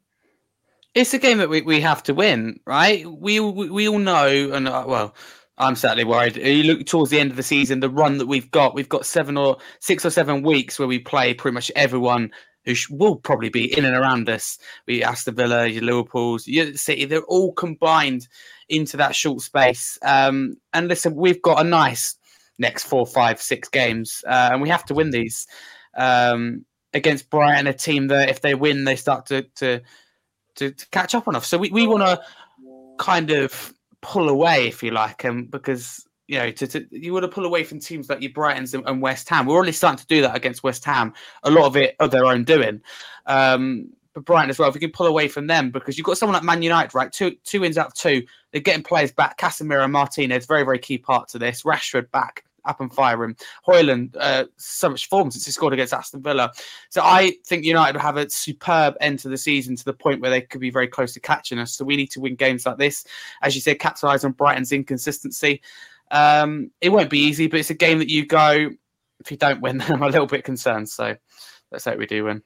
[0.94, 3.06] It's a game that we, we have to win, right?
[3.06, 5.14] We all- we, we all know, and uh, well,
[5.58, 6.36] I'm sadly worried.
[6.36, 9.04] You look towards the end of the season, the run that we've got, we've got
[9.04, 12.30] seven or six or seven weeks where we play pretty much everyone
[12.64, 14.58] who will probably be in and around us.
[14.86, 18.28] We Aston Villa, your Liverpool's, your City, they're all combined
[18.68, 19.98] into that short space.
[20.02, 22.16] Um, and listen, we've got a nice
[22.58, 25.46] next four, five, six games, uh, and we have to win these
[25.96, 29.80] um, against Brighton, a team that if they win, they start to to
[30.56, 31.46] to, to catch up on us.
[31.46, 32.20] So we, we want to
[32.98, 33.72] kind of
[34.02, 37.46] pull away, if you like, um, because you know to, to you want to pull
[37.46, 39.46] away from teams like your Brightons and, and West Ham.
[39.46, 41.12] We're already starting to do that against West Ham.
[41.42, 42.80] A lot of it of their own doing.
[43.26, 46.18] Um, but Brighton as well, if we can pull away from them, because you've got
[46.18, 47.12] someone like Man United, right?
[47.12, 48.24] Two two wins out of two.
[48.52, 49.38] They're getting players back.
[49.38, 51.62] Casemiro and Martinez, very very key part to this.
[51.62, 53.36] Rashford back up and firing.
[53.66, 56.52] Højlund, uh, so much form since he scored against Aston Villa.
[56.90, 60.20] So I think United will have a superb end to the season to the point
[60.20, 61.74] where they could be very close to catching us.
[61.74, 63.04] So we need to win games like this.
[63.42, 65.62] As you said, capitalize on Brighton's inconsistency.
[66.10, 68.70] Um, it won't be easy, but it's a game that you go,
[69.20, 70.88] if you don't win, then I'm a little bit concerned.
[70.88, 71.16] So
[71.70, 72.42] let's hope we do win.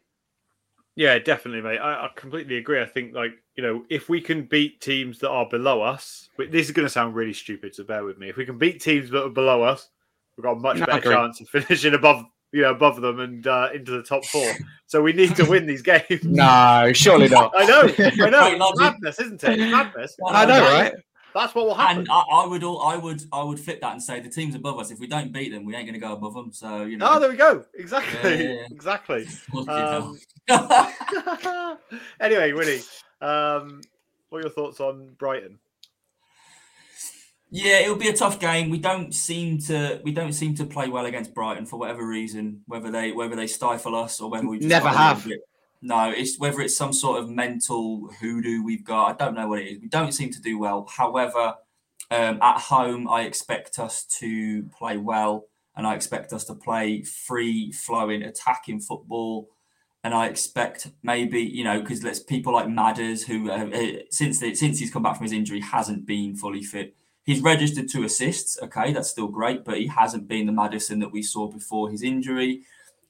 [0.94, 1.78] Yeah, definitely, mate.
[1.78, 2.80] I, I completely agree.
[2.80, 6.66] I think, like, you know, if we can beat teams that are below us, this
[6.66, 8.28] is going to sound really stupid, so bear with me.
[8.28, 9.88] If we can beat teams that are below us,
[10.36, 11.14] we've got a much No, I better agree.
[11.14, 14.52] chance of finishing above, you know, above them and uh, into the top four.
[14.86, 16.22] So we need to win these games.
[16.24, 17.52] No, surely not.
[17.56, 18.56] I know, I know.
[18.56, 19.60] Great It's madness, isn't it?
[19.60, 20.16] It's madness.
[20.28, 20.94] I know, right?
[21.34, 22.00] That's what will happen.
[22.00, 24.54] And I, I would all, I would I would flip that and say the teams
[24.54, 24.90] above us.
[24.90, 26.52] If we don't beat them, we ain't going to go above them.
[26.52, 27.08] So you know.
[27.10, 27.64] Oh, there we go.
[27.74, 28.30] Exactly.
[28.30, 28.66] Yeah, yeah, yeah.
[28.70, 29.26] Exactly.
[29.66, 30.18] Um,
[32.20, 32.86] anyway, Wynnie,
[33.22, 33.80] um,
[34.28, 35.58] what are your thoughts on Brighton?
[37.54, 38.70] Yeah, it'll be a tough game.
[38.70, 42.62] We don't seem to we don't seem to play well against Brighton for whatever reason.
[42.66, 45.24] Whether they whether they stifle us or whether we just Never got a little have.
[45.26, 45.40] bit-
[45.82, 49.10] No, it's whether it's some sort of mental hoodoo we've got.
[49.20, 49.80] I don't know what it is.
[49.82, 50.86] We don't seem to do well.
[50.90, 51.56] However,
[52.10, 55.44] um, at home, I expect us to play well,
[55.76, 59.50] and I expect us to play free flowing, attacking football.
[60.04, 63.68] And I expect maybe you know because let's people like Madders who uh,
[64.10, 66.96] since the, since he's come back from his injury hasn't been fully fit.
[67.24, 68.58] He's registered two assists.
[68.62, 72.02] Okay, that's still great, but he hasn't been the Maddison that we saw before his
[72.02, 72.62] injury.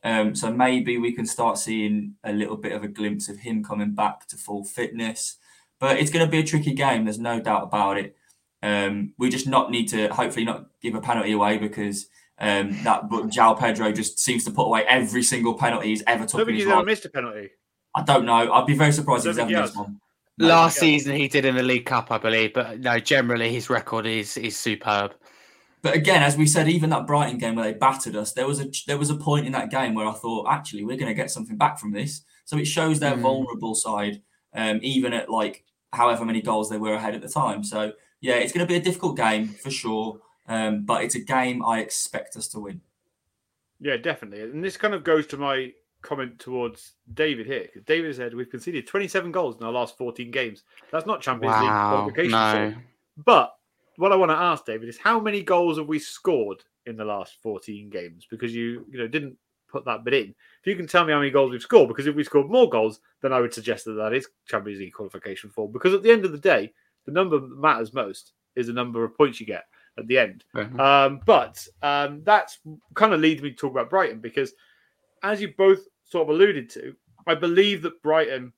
[0.05, 3.63] Um, so maybe we can start seeing a little bit of a glimpse of him
[3.65, 5.37] coming back to full fitness.
[5.79, 7.05] But it's going to be a tricky game.
[7.05, 8.17] There's no doubt about it.
[8.63, 12.07] Um, we just not need to hopefully not give a penalty away because
[12.39, 16.25] um, that but João Pedro just seems to put away every single penalty he's ever
[16.25, 16.85] took don't in his life.
[16.85, 17.51] missed a penalty.
[17.95, 18.53] I don't know.
[18.53, 20.01] I'd be very surprised if he's ever he missed one.
[20.39, 20.49] No.
[20.49, 24.07] Last season he did in the League Cup, I believe, but no, generally his record
[24.07, 25.15] is is superb.
[25.83, 28.61] But again, as we said, even that Brighton game where they battered us, there was
[28.61, 31.15] a there was a point in that game where I thought, actually, we're going to
[31.15, 32.23] get something back from this.
[32.45, 33.23] So it shows their Mm.
[33.23, 34.23] vulnerable side,
[34.55, 37.63] um, even at like however many goals they were ahead at the time.
[37.65, 40.21] So yeah, it's going to be a difficult game for sure.
[40.49, 42.81] Um, but it's a game I expect us to win.
[43.81, 44.43] Yeah, definitely.
[44.43, 45.73] And this kind of goes to my
[46.03, 47.69] comment towards David here.
[47.87, 50.65] David said we've conceded 27 goals in our last 14 games.
[50.91, 52.31] That's not Champions League qualification.
[52.31, 52.75] no.
[53.25, 53.55] But
[53.97, 57.05] what I want to ask David is how many goals have we scored in the
[57.05, 58.27] last 14 games?
[58.31, 59.37] Because you, you know, didn't
[59.69, 60.35] put that bit in.
[60.61, 62.69] If you can tell me how many goals we've scored, because if we scored more
[62.69, 65.73] goals, then I would suggest that that is Champions League qualification form.
[65.73, 66.73] Because at the end of the day,
[67.07, 69.65] the number that matters most is the number of points you get
[69.99, 70.45] at the end.
[70.81, 72.59] Um, but um, that's
[72.95, 74.53] kind of leads me to talk about Brighton because,
[75.23, 76.95] as you both sort of alluded to,
[77.27, 78.53] I believe that Brighton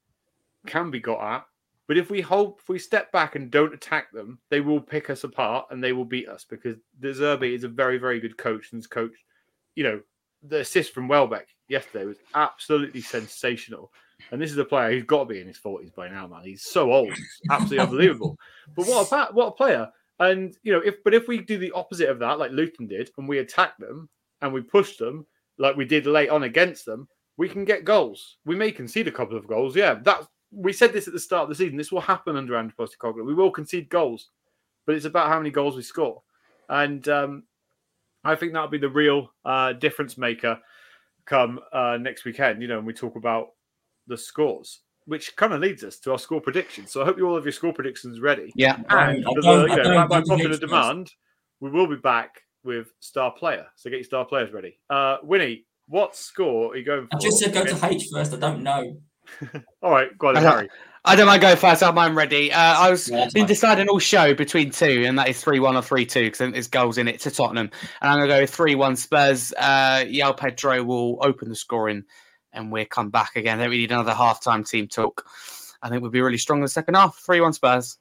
[0.67, 1.47] can be got at.
[1.87, 5.11] But if we hold, if we step back and don't attack them, they will pick
[5.11, 8.37] us apart and they will beat us because De Zerbi is a very, very good
[8.39, 9.23] coach and has coached.
[9.75, 10.01] You know,
[10.43, 13.93] the assist from Welbeck yesterday was absolutely sensational.
[14.31, 16.45] And this is a player who's got to be in his 40s by now, man.
[16.45, 17.11] He's so old.
[17.11, 18.39] It's absolutely unbelievable.
[18.75, 19.89] But what a, what a player.
[20.21, 23.11] And, you know, if but if we do the opposite of that, like Luton did,
[23.19, 24.09] and we attack them
[24.41, 25.27] and we push them
[25.59, 28.37] like we did late on against them, we can get goals.
[28.45, 29.76] We may concede a couple of goals.
[29.76, 31.76] Yeah, that's we said this at the start of the season.
[31.76, 33.24] This will happen under Ange Postecoglou.
[33.24, 34.28] We will concede goals,
[34.87, 36.22] but it's about how many goals we score.
[36.68, 37.43] And um,
[38.22, 40.59] I think that'll be the real uh, difference maker
[41.26, 42.62] come uh, next weekend.
[42.62, 43.49] You know, when we talk about
[44.07, 46.93] the scores, which kind of leads us to our score predictions.
[46.93, 48.53] So I hope you all have your score predictions ready.
[48.55, 48.76] Yeah.
[48.91, 51.11] And I for don't- the, you know, by, by popular demand,
[51.61, 53.66] we will be back with star player.
[53.76, 54.78] So get your star players ready.
[54.89, 57.16] Uh, Wynnie, what score are you going for?
[57.16, 58.32] I just said go to H first.
[58.32, 58.97] I don't know.
[59.82, 60.45] All right, go on, then.
[60.45, 60.68] Harry.
[61.07, 61.82] I don't mind going first.
[61.82, 62.51] I'm I'm ready.
[62.51, 65.76] Uh, I was Yeah, been deciding all show between two, and that is three one
[65.76, 67.70] or three two because there's goals in it to Tottenham.
[68.01, 69.53] And I'm gonna go three one Spurs.
[69.59, 72.05] Uh, João Pedro will open the scoring,
[72.55, 73.59] and we'll come back again.
[73.59, 75.26] I think we need another halftime team talk.
[75.82, 77.18] I think we'll be really strong in the second half.
[77.18, 77.99] Three one Spurs.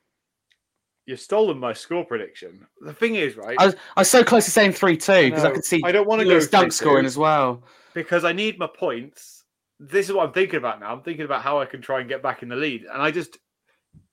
[1.05, 2.65] You've stolen my score prediction.
[2.81, 3.57] The thing is, right?
[3.59, 5.55] I was I was so close to saying three two because I know.
[5.55, 7.63] could see I don't want to go Lewis Dunk scoring as well.
[7.93, 9.43] because I need my points.
[9.79, 10.93] This is what I'm thinking about now.
[10.93, 13.11] I'm thinking about how I can try and get back in the lead, and I
[13.11, 13.37] just.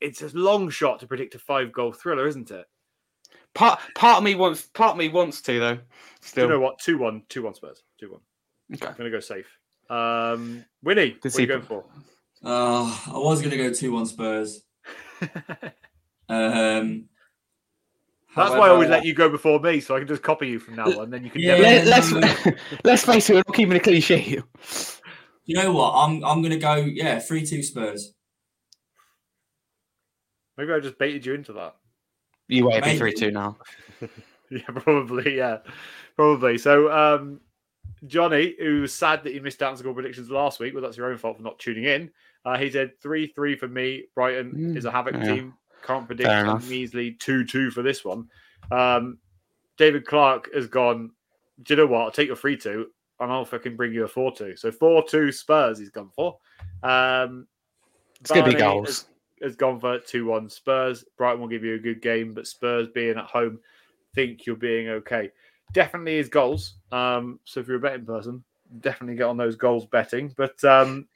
[0.00, 2.66] It's a long shot to predict a five goal thriller, isn't it?
[3.54, 5.74] Part part of me wants part of me wants to though.
[5.76, 5.82] Do
[6.20, 6.78] Still, you know what?
[6.80, 7.82] 2 1, 2 1 Spurs.
[7.98, 8.20] 2 1.
[8.74, 8.86] Okay.
[8.86, 9.46] I'm going to go safe.
[9.88, 11.84] Um, Wynnie, what are see- you going for?
[12.44, 14.62] Uh, I was going to go 2 1 Spurs.
[16.30, 17.08] Um,
[18.36, 20.58] That's why I always let you go before me, so I can just copy you
[20.58, 21.10] from now on.
[21.10, 21.56] Then you can Yeah.
[21.56, 21.62] never.
[21.62, 24.40] Let, let's let's face it, we're not keeping a clean sheet.
[25.46, 25.92] You know what?
[25.94, 28.14] I'm I'm going to go, yeah, 3 2 Spurs.
[30.56, 31.76] Maybe I just baited you into that.
[32.46, 32.98] You wait, Maybe.
[32.98, 33.56] three two now.
[34.50, 35.36] Yeah, probably.
[35.36, 35.58] Yeah,
[36.16, 36.58] probably.
[36.58, 37.40] So, um,
[38.06, 41.08] Johnny, who's sad that he missed out on score predictions last week, well, that's your
[41.10, 42.10] own fault for not tuning in.
[42.44, 44.04] Uh, he said 3 3 for me.
[44.14, 45.34] Brighton Mm, is a havoc yeah.
[45.34, 45.54] team.
[45.82, 48.28] Can't predict a measly 2 2 for this one.
[48.70, 49.18] Um,
[49.76, 51.10] David Clark has gone,
[51.62, 52.02] do you know what?
[52.02, 52.86] I'll take your 3 2
[53.20, 54.56] and I'll fucking bring you a 4 2.
[54.56, 56.38] So 4 2 Spurs he's gone for.
[56.82, 57.46] Um,
[58.20, 58.86] it's going to be goals.
[58.88, 59.06] Has,
[59.42, 61.04] has gone for 2 1 Spurs.
[61.16, 63.58] Brighton will give you a good game, but Spurs being at home,
[64.14, 65.30] think you're being okay.
[65.72, 66.74] Definitely is goals.
[66.92, 68.42] Um, so if you're a betting person,
[68.80, 70.34] definitely get on those goals betting.
[70.36, 71.06] But um,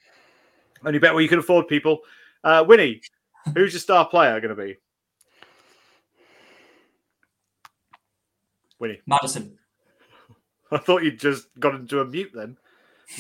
[0.85, 2.01] only bet where you can afford people.
[2.43, 3.01] Uh, Wynnie,
[3.53, 4.77] who's your star player going to be?
[8.81, 9.01] Wynnie.
[9.07, 9.59] Maddison.
[10.73, 12.57] I thought you'd just got into a mute then.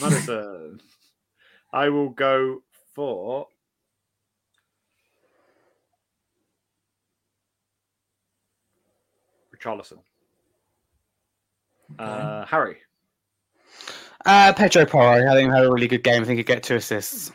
[0.00, 0.80] Maddison.
[1.72, 2.62] I will go
[2.94, 3.48] for.
[9.54, 9.98] Richarlison.
[11.98, 12.78] Uh, Harry.
[14.24, 16.22] Uh, Pedro Porro, I think he had a really good game.
[16.22, 17.30] I think he'd get two assists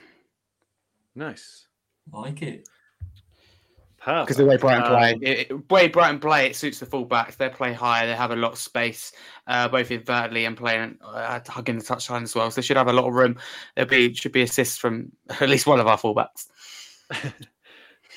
[1.15, 1.67] Nice.
[2.11, 2.67] like it.
[4.01, 4.27] Perfect.
[4.27, 7.35] because the way Brighton Um, play, it, it- way Brighton play, it suits the fullbacks.
[7.37, 9.11] They play high, they have a lot of space,
[9.47, 12.49] uh, both invertedly and playing uh, hugging the touchline as well.
[12.49, 13.37] So they should have a lot of room.
[13.75, 16.47] There be should be assists from at least one of our fullbacks.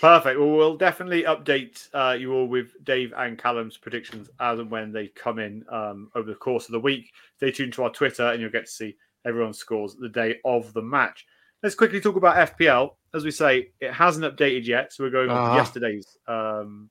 [0.00, 0.38] Perfect.
[0.38, 4.90] Well, we'll definitely update uh, you all with Dave and Callum's predictions as and when
[4.90, 7.12] they come in um, over the course of the week.
[7.36, 10.72] Stay tuned to our Twitter and you'll get to see everyone's scores the day of
[10.72, 11.24] the match.
[11.62, 12.94] Let's quickly talk about FPL.
[13.14, 15.56] As we say, it hasn't updated yet, so we're going on Ah.
[15.56, 16.88] yesterday's um,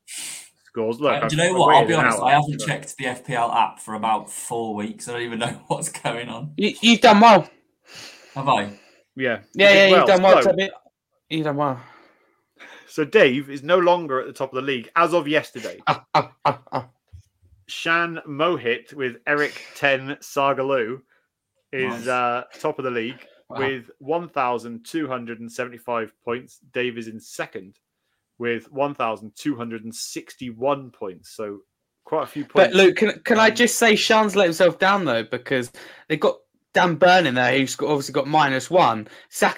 [0.66, 1.00] scores.
[1.02, 1.76] Look, Uh, do you know I've what?
[1.76, 2.20] I'll be honest.
[2.20, 5.08] hour, I haven't so- checked the FPL app for about four weeks.
[5.08, 6.54] I don't even know what's going on.
[6.58, 7.50] You, you've done well.
[8.36, 8.64] Have I?
[9.16, 10.42] Yeah, Yeah, yeah, did you've done well.
[10.44, 10.56] So-
[11.30, 11.80] You've done well.
[12.88, 15.82] So Dave is no longer at the top of the league as of yesterday.
[15.88, 16.06] Ah,
[16.46, 16.88] ah.
[17.68, 21.02] Shan Mohit with Eric Ten Sagaloo
[21.72, 22.08] is Nice.
[22.08, 23.60] uh, top of the league Wow.
[23.60, 26.60] with 1,275 points.
[26.74, 27.78] Dave is in second
[28.40, 31.30] with 1,261 points.
[31.30, 31.60] So
[32.06, 32.54] quite a few points.
[32.56, 35.72] But Luke, can, can I Um, just say Sean's let himself down though because
[36.08, 36.38] they've got
[36.74, 39.08] Dan Burn in there who's got, obviously got minus one.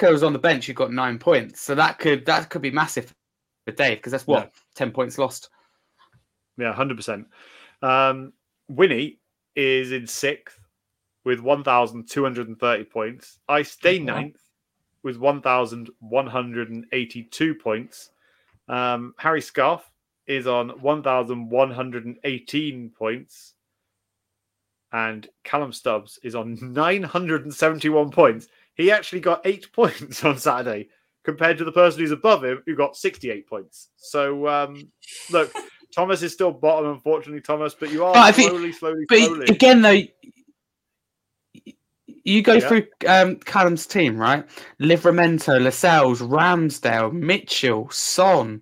[0.02, 3.14] Was on the bench who got nine points, so that could that could be massive
[3.66, 4.50] for Dave because that's what Yeah.
[4.76, 5.50] ten points lost.
[6.58, 7.28] Yeah, hundred percent.
[7.82, 8.34] Um,
[8.72, 9.18] Wynnie
[9.56, 10.60] is in sixth
[11.24, 13.40] with one thousand two hundred and thirty points.
[13.48, 14.38] I stay ninth
[15.04, 18.10] with one thousand one hundred and eighty-two points.
[18.68, 19.82] Um, Harry Scarf
[20.28, 23.54] is on one thousand one hundred and eighteen points,
[24.92, 28.48] and Callum Stubbs is on nine hundred and seventy-one points.
[28.76, 30.90] He actually got eight points on Saturday
[31.24, 33.90] compared to the person who's above him who got sixty-eight points.
[33.98, 34.90] So um,
[35.32, 35.52] look.
[35.96, 39.20] Thomas is still bottom, unfortunately, Thomas, but you are But I think- slowly, slowly, But
[39.20, 39.46] slowly.
[39.48, 40.02] again, though,
[42.24, 42.68] You go Yeah.
[42.68, 44.46] through um, Callum's team, right?
[44.80, 48.62] Livramento, Lascelles, Ramsdale, Mitchell, Son,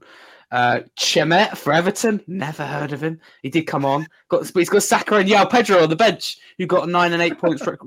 [0.51, 2.21] uh, Chermiti for Everton.
[2.27, 3.19] Never heard of him.
[3.43, 4.07] He did come on.
[4.29, 7.37] Got, he's got Saka and João Pedro on the bench, who got nine and eight
[7.37, 7.77] points re-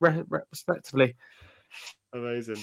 [0.00, 1.14] re- re- respectively.
[2.12, 2.58] Amazing.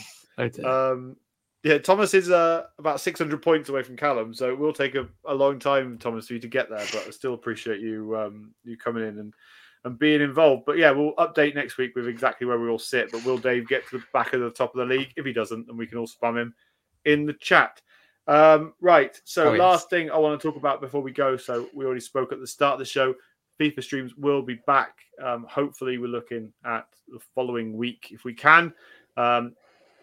[0.64, 1.18] Um,
[1.64, 5.10] yeah, Thomas is uh, about 600 points away from Callum, so it will take a,
[5.26, 6.86] a long time, Thomas, for you to get there.
[6.94, 9.34] But I still appreciate you um, you coming in and,
[9.86, 10.64] and being involved.
[10.66, 13.12] But yeah, we'll update next week with exactly where we all sit.
[13.12, 15.14] But will Dave get to the back of the top of the league?
[15.16, 16.54] If he doesn't, then we can all spam him
[17.06, 17.82] in the chat.
[18.28, 19.20] Um, right.
[19.24, 19.60] So Oh, yes.
[19.60, 21.38] last thing I want to talk about before we go.
[21.38, 23.16] So we already spoke at the start of the show.
[23.60, 25.00] FIFA streams will be back.
[25.22, 28.74] Um, hopefully, we're looking at the following week if we can.
[29.18, 29.54] Um,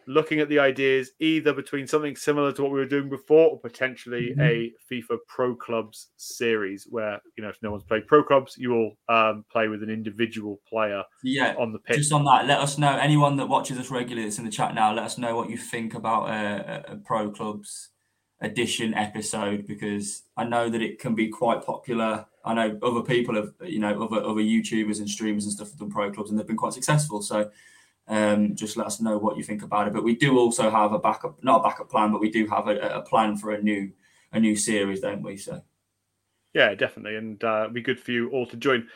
[0.08, 3.58] looking at the ideas either between something similar to what we were doing before or
[3.60, 4.40] potentially Mm-hmm.
[4.40, 8.70] a FIFA Pro Clubs series where, you know, if no one's played Pro Clubs, you
[8.70, 11.96] will um, play with an individual player Yeah, on the pitch.
[11.98, 12.96] just on that, let us know.
[12.96, 15.56] Anyone that watches us regularly that's in the chat now, let us know what you
[15.56, 17.90] think about a, a, a Pro Clubs
[18.42, 22.26] edition episode because I know that it can be quite popular.
[22.44, 25.78] I know other people have, you know, other other YouTubers and streamers and stuff have
[25.78, 27.22] done Pro Clubs and they've been quite successful.
[27.22, 27.50] So
[28.08, 29.94] um, just let us know what you think about it.
[29.94, 32.68] But we do also have a backup, not a backup plan, but we do have
[32.68, 33.90] a, a plan for a new
[34.32, 35.36] a new series, don't we?
[35.36, 35.62] So
[36.54, 37.16] Yeah, definitely.
[37.16, 38.88] And uh, it'd be good for you all to join.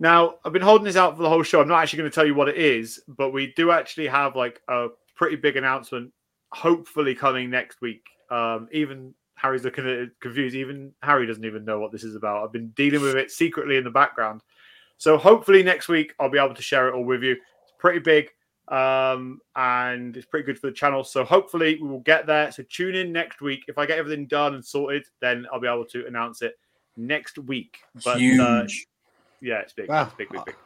[0.00, 1.60] Now, I've been holding this out for the whole show.
[1.60, 4.36] I'm not actually going to tell you what it is, but we do actually have
[4.36, 6.12] like a pretty big announcement,
[6.52, 8.06] hopefully coming next week.
[8.30, 10.54] Um, even Harry's looking at it confused.
[10.54, 12.44] Even Harry doesn't even know what this is about.
[12.44, 14.42] I've been dealing with it secretly in the background.
[14.98, 17.32] So hopefully next week I'll be able to share it all with you.
[17.32, 18.30] It's pretty big
[18.70, 21.04] um, and it's pretty good for the channel.
[21.04, 22.50] So hopefully we will get there.
[22.52, 23.64] So tune in next week.
[23.68, 26.58] If I get everything done and sorted, then I'll be able to announce it
[26.96, 27.78] next week.
[28.04, 28.40] But huge.
[28.40, 28.66] uh,
[29.40, 29.88] yeah, it's big.
[29.88, 30.04] Wow.
[30.04, 30.56] It's big, big, big.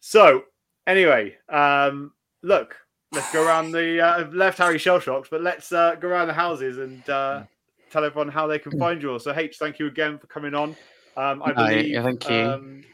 [0.00, 0.44] So
[0.86, 2.76] anyway, um, look,
[3.12, 6.28] let's go around the uh, I've left Harry shell shocked, but let's uh, go around
[6.28, 7.42] the houses and uh,
[7.90, 9.12] tell everyone how they can find you.
[9.12, 9.18] all.
[9.18, 10.76] So H, thank you again for coming on.
[11.16, 12.36] Um, I No, believe thank you.
[12.36, 12.84] Um,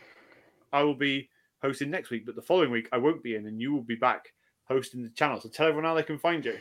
[0.73, 1.29] I will be
[1.63, 3.95] hosting next week, but the following week I won't be in, and you will be
[3.95, 4.33] back
[4.65, 5.41] hosting the channel.
[5.41, 6.59] So tell everyone how they can find you.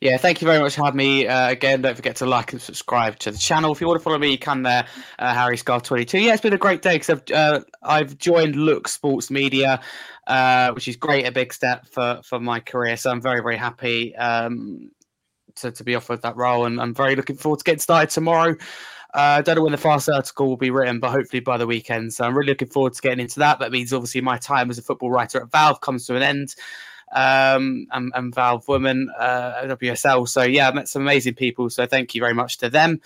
[0.00, 1.82] Yeah, thank you very much for having me uh, again.
[1.82, 3.72] Don't forget to like and subscribe to the channel.
[3.72, 4.86] If you want to follow me, you can there,
[5.18, 6.18] uh, Harry Scar twenty two.
[6.18, 9.80] Yeah, it's been a great day because I've uh, I've joined Look Sports Media,
[10.26, 12.96] uh, which is great, a big step for for my career.
[12.96, 14.90] So I'm very very happy um,
[15.56, 18.56] to to be offered that role, and I'm very looking forward to getting started tomorrow.
[19.14, 21.66] Uh, I don't know when the fast article will be written, but hopefully by the
[21.66, 22.14] weekend.
[22.14, 23.58] So I'm really looking forward to getting into that.
[23.58, 26.54] That means obviously my time as a football writer at Valve comes to an end
[27.12, 30.26] um, and, and Valve Women, uh, WSL.
[30.28, 31.68] So yeah, I met some amazing people.
[31.68, 33.00] So thank you very much to them.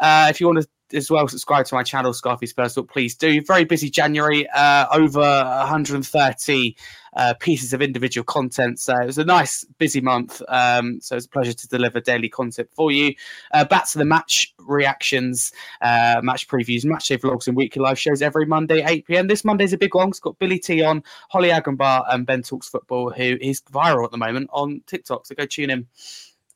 [0.00, 3.42] Uh, if you want to as well subscribe to my channel, Scarfy Spurs, please do.
[3.42, 6.76] Very busy January, uh, over 130
[7.14, 8.78] uh, pieces of individual content.
[8.80, 10.40] So it was a nice busy month.
[10.48, 13.14] Um, so it's a pleasure to deliver daily content for you.
[13.52, 17.98] Uh, back to the match reactions, uh, match previews, match day vlogs, and weekly live
[17.98, 19.26] shows every Monday, 8 pm.
[19.26, 20.08] This Monday's a big one.
[20.08, 24.10] It's got Billy T on, Holly Agambar, and Ben Talks Football, who is viral at
[24.10, 25.26] the moment on TikTok.
[25.26, 25.86] So go tune in,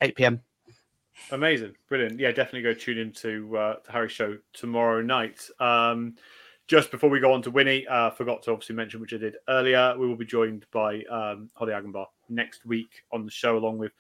[0.01, 0.41] 8 pm.
[1.31, 2.21] Amazing, brilliant.
[2.21, 5.49] Yeah, definitely go tune into uh, to Harry's show tomorrow night.
[5.61, 6.17] Um,
[6.69, 9.37] just before we go on to Wynnie, uh, forgot to obviously mention, which I did
[9.49, 13.79] earlier, we will be joined by um, Holly Agenbar next week on the show, along
[13.79, 13.93] with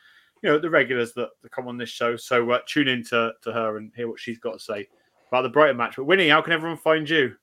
[0.42, 2.16] you know the regulars that, that come on this show.
[2.16, 4.88] So uh, tune in to, to her and hear what she's got to say
[5.28, 5.96] about the Brighton match.
[5.96, 7.36] But Wynnie, how can everyone find you?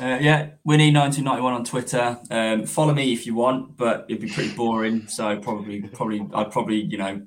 [0.00, 2.18] Uh, yeah, Winnie1991 on Twitter.
[2.30, 5.06] Um, follow me if you want, but it'd be pretty boring.
[5.06, 7.20] So probably, probably, I'd probably, you know,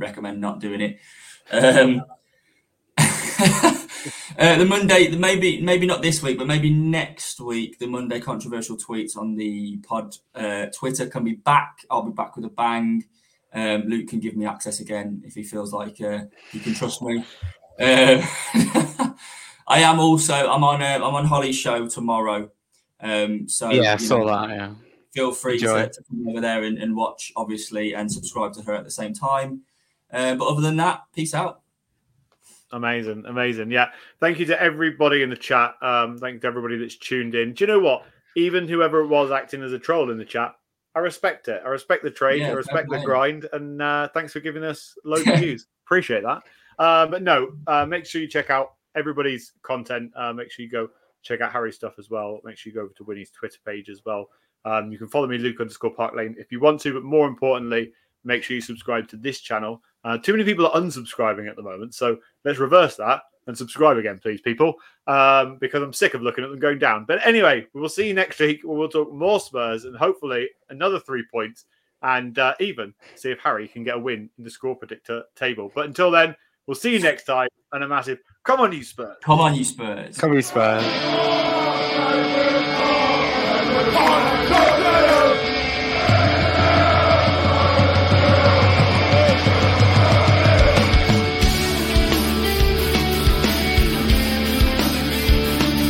[0.00, 0.98] recommend not doing it.
[1.52, 2.02] Um,
[4.38, 7.78] uh, the Monday, maybe, maybe not this week, but maybe next week.
[7.78, 11.84] The Monday controversial tweets on the pod uh, Twitter can be back.
[11.90, 13.04] I'll be back with a bang.
[13.52, 17.02] Um, Luke can give me access again if he feels like uh, he can trust
[17.02, 17.24] me.
[17.78, 18.24] Uh,
[19.66, 22.50] I am also I'm on uh, I'm on Holly's show tomorrow.
[23.00, 24.50] Um, so yeah, I saw know, that.
[24.50, 24.74] Yeah.
[25.12, 28.74] Feel free to, to come over there and, and watch, obviously, and subscribe to her
[28.74, 29.62] at the same time.
[30.12, 31.60] Uh, but other than that, peace out.
[32.72, 33.70] Amazing, amazing.
[33.70, 33.90] Yeah.
[34.20, 35.74] Thank you to everybody in the chat.
[35.82, 37.52] Um, thank you to everybody that's tuned in.
[37.52, 38.04] Do you know what?
[38.36, 40.54] Even whoever it was acting as a troll in the chat,
[40.94, 41.62] I respect it.
[41.64, 42.40] I respect the trade.
[42.40, 43.46] Yeah, I respect the grind.
[43.52, 45.66] And uh, thanks for giving us loads of views.
[45.84, 46.42] Appreciate that.
[46.78, 50.12] Uh, but no, uh, make sure you check out everybody's content.
[50.16, 50.88] Uh, make sure you go
[51.22, 52.40] check out Harry's stuff as well.
[52.44, 54.28] Make sure you go over to Wynnie's Twitter page as well.
[54.64, 56.94] Um, you can follow me, Luke underscore Park Lane, if you want to.
[56.94, 57.92] But more importantly,
[58.24, 59.82] make sure you subscribe to this channel.
[60.04, 63.96] Uh, too many people are unsubscribing at the moment, so let's reverse that and subscribe
[63.96, 64.74] again, please, people,
[65.06, 67.04] um, because I'm sick of looking at them going down.
[67.04, 68.60] But anyway, we will see you next week.
[68.64, 71.64] We'll talk more Spurs and hopefully another three points
[72.02, 75.70] and uh, even see if Harry can get a win in the score predictor table.
[75.74, 76.34] But until then,
[76.66, 77.48] we'll see you next time.
[77.72, 79.18] And a massive come on, you Spurs.
[79.22, 80.18] Come on, you Spurs.
[80.18, 80.82] Come on, you Spurs.